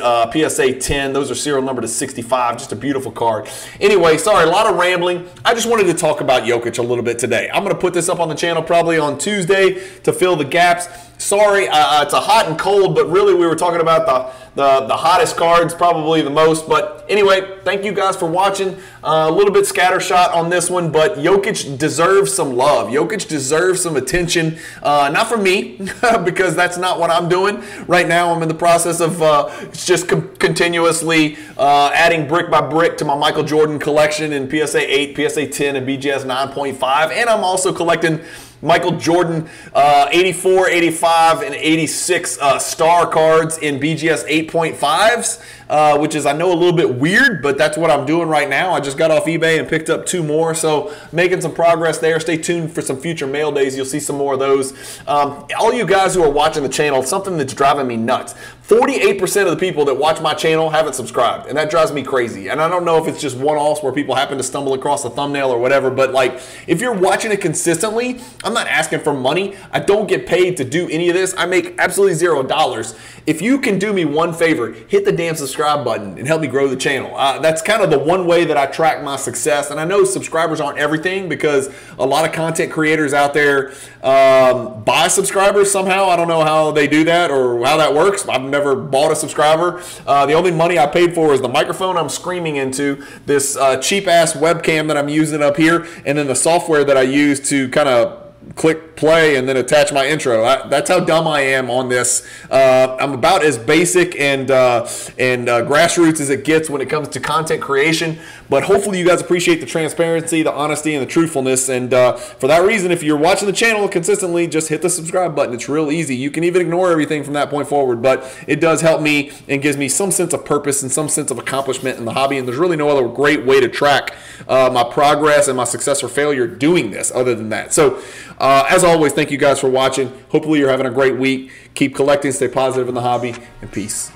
uh, 0.00 0.30
PSA 0.30 0.74
10. 0.80 1.12
Those 1.12 1.30
are 1.30 1.34
serial 1.34 1.62
number 1.62 1.82
to 1.82 1.88
65. 1.88 2.58
Just 2.58 2.72
a 2.72 2.76
beautiful 2.76 3.12
card. 3.12 3.48
Anyway, 3.80 4.16
sorry, 4.16 4.44
a 4.44 4.50
lot 4.50 4.66
of 4.66 4.76
rambling. 4.76 5.28
I 5.44 5.54
just 5.54 5.68
wanted 5.68 5.86
to 5.88 5.94
talk 5.94 6.20
about 6.20 6.44
Jokic 6.44 6.78
a 6.78 6.82
little 6.82 7.04
bit 7.04 7.18
today. 7.18 7.50
I'm 7.52 7.62
going 7.62 7.74
to 7.74 7.80
put 7.80 7.92
this 7.92 8.08
up 8.08 8.20
on 8.20 8.28
the 8.28 8.34
channel 8.34 8.62
probably 8.62 8.98
on 8.98 9.18
Tuesday 9.18 9.74
to 10.00 10.12
fill 10.12 10.36
the 10.36 10.44
gaps. 10.44 10.88
Sorry, 11.18 11.68
uh, 11.68 11.74
uh, 11.74 12.02
it's 12.02 12.12
a 12.12 12.20
hot 12.20 12.48
and 12.48 12.58
cold, 12.58 12.94
but 12.94 13.08
really 13.08 13.34
we 13.34 13.46
were 13.46 13.54
talking 13.54 13.80
about 13.80 14.04
the, 14.04 14.60
the, 14.60 14.86
the 14.88 14.96
hottest 14.96 15.36
cards, 15.36 15.72
probably 15.72 16.22
the 16.22 16.30
most. 16.30 16.68
But 16.68 17.06
anyway, 17.08 17.58
thank 17.62 17.84
you 17.84 17.92
guys 17.92 18.16
for 18.16 18.26
watching. 18.26 18.76
Uh, 19.02 19.26
a 19.28 19.30
little 19.30 19.52
bit 19.52 19.64
scattershot 19.64 20.34
on 20.34 20.50
this 20.50 20.68
one, 20.68 20.90
but 20.90 21.14
Jokic 21.14 21.78
deserves 21.78 22.34
some 22.34 22.56
love. 22.56 22.88
Jokic 22.88 23.28
deserves 23.28 23.80
some 23.80 23.96
attention. 23.96 24.58
Uh, 24.82 25.10
not 25.12 25.28
from 25.28 25.44
me, 25.44 25.78
because 26.24 26.56
that's 26.56 26.78
not 26.78 26.98
what 26.98 27.10
I'm 27.10 27.28
doing. 27.28 27.62
Right 27.86 28.08
now, 28.08 28.34
I'm 28.34 28.42
in 28.42 28.48
the 28.48 28.54
process 28.54 29.00
of 29.00 29.22
uh, 29.22 29.50
just 29.72 30.08
com- 30.08 30.34
continuously 30.36 31.36
uh, 31.56 31.90
adding 31.94 32.26
brick 32.26 32.50
by 32.50 32.60
brick 32.60 32.98
to 32.98 33.04
my 33.04 33.16
Michael 33.16 33.44
Jordan 33.44 33.78
collection 33.78 34.32
in 34.32 34.50
PSA 34.50 34.80
8, 34.80 35.16
PSA 35.16 35.46
10, 35.46 35.76
and 35.76 35.86
BGS 35.86 36.24
9.5. 36.24 37.10
And 37.12 37.30
I'm 37.30 37.44
also 37.44 37.72
collecting 37.72 38.20
Michael 38.64 38.92
Jordan 38.92 39.46
uh, 39.74 40.08
84, 40.10 40.70
85, 40.70 41.42
and 41.42 41.54
86 41.54 42.38
uh, 42.38 42.58
star 42.58 43.06
cards 43.06 43.58
in 43.58 43.78
BGS 43.78 44.26
8.5s, 44.48 45.44
uh, 45.68 45.98
which 45.98 46.14
is, 46.14 46.26
I 46.26 46.32
know, 46.32 46.52
a 46.52 46.54
little 46.54 46.72
bit 46.72 46.96
weird, 46.96 47.42
but 47.42 47.56
that's 47.58 47.76
what 47.76 47.90
I'm 47.90 48.06
doing 48.06 48.28
right 48.28 48.48
now. 48.48 48.72
I 48.72 48.80
just 48.80 48.98
got 48.98 49.10
off 49.10 49.24
eBay 49.24 49.58
and 49.58 49.68
picked 49.68 49.88
up 49.88 50.06
two 50.06 50.22
more, 50.22 50.54
so 50.54 50.94
making 51.12 51.40
some 51.40 51.54
progress 51.54 51.98
there. 51.98 52.20
Stay 52.20 52.36
tuned 52.36 52.72
for 52.72 52.82
some 52.82 52.98
future 52.98 53.26
mail 53.26 53.50
days. 53.50 53.76
You'll 53.76 53.86
see 53.86 54.00
some 54.00 54.16
more 54.16 54.34
of 54.34 54.38
those. 54.38 54.72
Um, 55.06 55.46
all 55.58 55.72
you 55.72 55.86
guys 55.86 56.14
who 56.14 56.22
are 56.22 56.30
watching 56.30 56.62
the 56.62 56.68
channel, 56.68 57.02
something 57.02 57.36
that's 57.36 57.54
driving 57.54 57.86
me 57.86 57.96
nuts. 57.96 58.34
48% 58.68 59.42
of 59.42 59.50
the 59.50 59.56
people 59.56 59.84
that 59.84 59.94
watch 59.94 60.22
my 60.22 60.32
channel 60.32 60.70
haven't 60.70 60.94
subscribed, 60.94 61.48
and 61.48 61.58
that 61.58 61.70
drives 61.70 61.92
me 61.92 62.02
crazy. 62.02 62.48
And 62.48 62.62
I 62.62 62.68
don't 62.68 62.84
know 62.84 62.96
if 62.96 63.06
it's 63.06 63.20
just 63.20 63.36
one 63.36 63.58
offs 63.58 63.82
where 63.82 63.92
people 63.92 64.14
happen 64.14 64.38
to 64.38 64.42
stumble 64.42 64.72
across 64.72 65.04
a 65.04 65.10
thumbnail 65.10 65.50
or 65.50 65.58
whatever, 65.58 65.90
but 65.90 66.12
like 66.12 66.40
if 66.66 66.80
you're 66.80 66.94
watching 66.94 67.30
it 67.30 67.42
consistently, 67.42 68.20
I'm 68.42 68.54
not 68.54 68.66
asking 68.66 69.00
for 69.00 69.12
money. 69.12 69.54
I 69.70 69.80
don't 69.80 70.08
get 70.08 70.26
paid 70.26 70.56
to 70.56 70.64
do 70.64 70.88
any 70.88 71.10
of 71.10 71.14
this. 71.14 71.34
I 71.36 71.44
make 71.44 71.78
absolutely 71.78 72.14
zero 72.14 72.42
dollars. 72.42 72.94
If 73.26 73.42
you 73.42 73.58
can 73.58 73.78
do 73.78 73.92
me 73.92 74.06
one 74.06 74.32
favor, 74.32 74.72
hit 74.72 75.04
the 75.04 75.12
damn 75.12 75.34
subscribe 75.34 75.53
button 75.56 76.18
and 76.18 76.26
help 76.26 76.40
me 76.40 76.48
grow 76.48 76.68
the 76.68 76.76
channel. 76.76 77.14
Uh, 77.16 77.38
that's 77.38 77.62
kind 77.62 77.82
of 77.82 77.90
the 77.90 77.98
one 77.98 78.26
way 78.26 78.44
that 78.44 78.56
I 78.56 78.66
track 78.66 79.02
my 79.02 79.16
success. 79.16 79.70
And 79.70 79.78
I 79.78 79.84
know 79.84 80.04
subscribers 80.04 80.60
aren't 80.60 80.78
everything 80.78 81.28
because 81.28 81.70
a 81.98 82.06
lot 82.06 82.24
of 82.24 82.32
content 82.32 82.72
creators 82.72 83.12
out 83.12 83.34
there 83.34 83.72
um, 84.02 84.82
buy 84.84 85.08
subscribers 85.08 85.70
somehow. 85.70 86.06
I 86.06 86.16
don't 86.16 86.28
know 86.28 86.44
how 86.44 86.70
they 86.70 86.86
do 86.86 87.04
that 87.04 87.30
or 87.30 87.64
how 87.64 87.76
that 87.76 87.94
works. 87.94 88.28
I've 88.28 88.42
never 88.42 88.74
bought 88.74 89.12
a 89.12 89.16
subscriber. 89.16 89.82
Uh, 90.06 90.26
the 90.26 90.34
only 90.34 90.50
money 90.50 90.78
I 90.78 90.86
paid 90.86 91.14
for 91.14 91.32
is 91.32 91.40
the 91.40 91.48
microphone 91.48 91.96
I'm 91.96 92.08
screaming 92.08 92.56
into, 92.56 93.04
this 93.26 93.56
uh, 93.56 93.76
cheap 93.78 94.06
ass 94.06 94.32
webcam 94.34 94.88
that 94.88 94.96
I'm 94.96 95.08
using 95.08 95.42
up 95.42 95.56
here, 95.56 95.86
and 96.04 96.18
then 96.18 96.26
the 96.26 96.34
software 96.34 96.84
that 96.84 96.96
I 96.96 97.02
use 97.02 97.40
to 97.48 97.68
kind 97.68 97.88
of 97.88 98.23
click 98.56 98.94
play 98.96 99.36
and 99.36 99.48
then 99.48 99.56
attach 99.56 99.92
my 99.92 100.06
intro. 100.06 100.44
I, 100.44 100.68
that's 100.68 100.88
how 100.88 101.00
dumb 101.00 101.26
I 101.26 101.40
am 101.40 101.70
on 101.70 101.88
this. 101.88 102.26
Uh, 102.50 102.96
I'm 103.00 103.12
about 103.12 103.44
as 103.44 103.58
basic 103.58 104.18
and 104.18 104.50
uh, 104.50 104.88
and 105.18 105.48
uh, 105.48 105.64
grassroots 105.64 106.20
as 106.20 106.30
it 106.30 106.44
gets 106.44 106.70
when 106.70 106.80
it 106.80 106.88
comes 106.88 107.08
to 107.08 107.20
content 107.20 107.60
creation. 107.60 108.18
But 108.48 108.64
hopefully, 108.64 108.98
you 108.98 109.06
guys 109.06 109.20
appreciate 109.20 109.60
the 109.60 109.66
transparency, 109.66 110.42
the 110.42 110.52
honesty, 110.52 110.94
and 110.94 111.02
the 111.02 111.10
truthfulness. 111.10 111.68
And 111.68 111.92
uh, 111.92 112.12
for 112.12 112.46
that 112.46 112.64
reason, 112.64 112.90
if 112.90 113.02
you're 113.02 113.16
watching 113.16 113.46
the 113.46 113.52
channel 113.52 113.88
consistently, 113.88 114.46
just 114.46 114.68
hit 114.68 114.82
the 114.82 114.90
subscribe 114.90 115.34
button. 115.34 115.54
It's 115.54 115.68
real 115.68 115.90
easy. 115.90 116.14
You 116.14 116.30
can 116.30 116.44
even 116.44 116.60
ignore 116.60 116.90
everything 116.90 117.24
from 117.24 117.32
that 117.34 117.50
point 117.50 117.68
forward, 117.68 118.02
but 118.02 118.24
it 118.46 118.60
does 118.60 118.82
help 118.82 119.00
me 119.00 119.32
and 119.48 119.62
gives 119.62 119.76
me 119.76 119.88
some 119.88 120.10
sense 120.10 120.32
of 120.32 120.44
purpose 120.44 120.82
and 120.82 120.92
some 120.92 121.08
sense 121.08 121.30
of 121.30 121.38
accomplishment 121.38 121.98
in 121.98 122.04
the 122.04 122.12
hobby. 122.12 122.36
And 122.38 122.46
there's 122.46 122.58
really 122.58 122.76
no 122.76 122.88
other 122.90 123.08
great 123.08 123.44
way 123.44 123.60
to 123.60 123.68
track 123.68 124.14
uh, 124.46 124.70
my 124.72 124.84
progress 124.84 125.48
and 125.48 125.56
my 125.56 125.64
success 125.64 126.02
or 126.02 126.08
failure 126.08 126.46
doing 126.46 126.90
this 126.90 127.10
other 127.14 127.34
than 127.34 127.48
that. 127.48 127.72
So, 127.72 128.00
uh, 128.38 128.66
as 128.68 128.84
always, 128.84 129.12
thank 129.12 129.30
you 129.30 129.38
guys 129.38 129.60
for 129.60 129.68
watching. 129.68 130.12
Hopefully, 130.30 130.58
you're 130.58 130.70
having 130.70 130.86
a 130.86 130.90
great 130.90 131.16
week. 131.16 131.50
Keep 131.74 131.94
collecting, 131.94 132.32
stay 132.32 132.48
positive 132.48 132.88
in 132.88 132.94
the 132.94 133.00
hobby, 133.00 133.34
and 133.60 133.70
peace. 133.70 134.10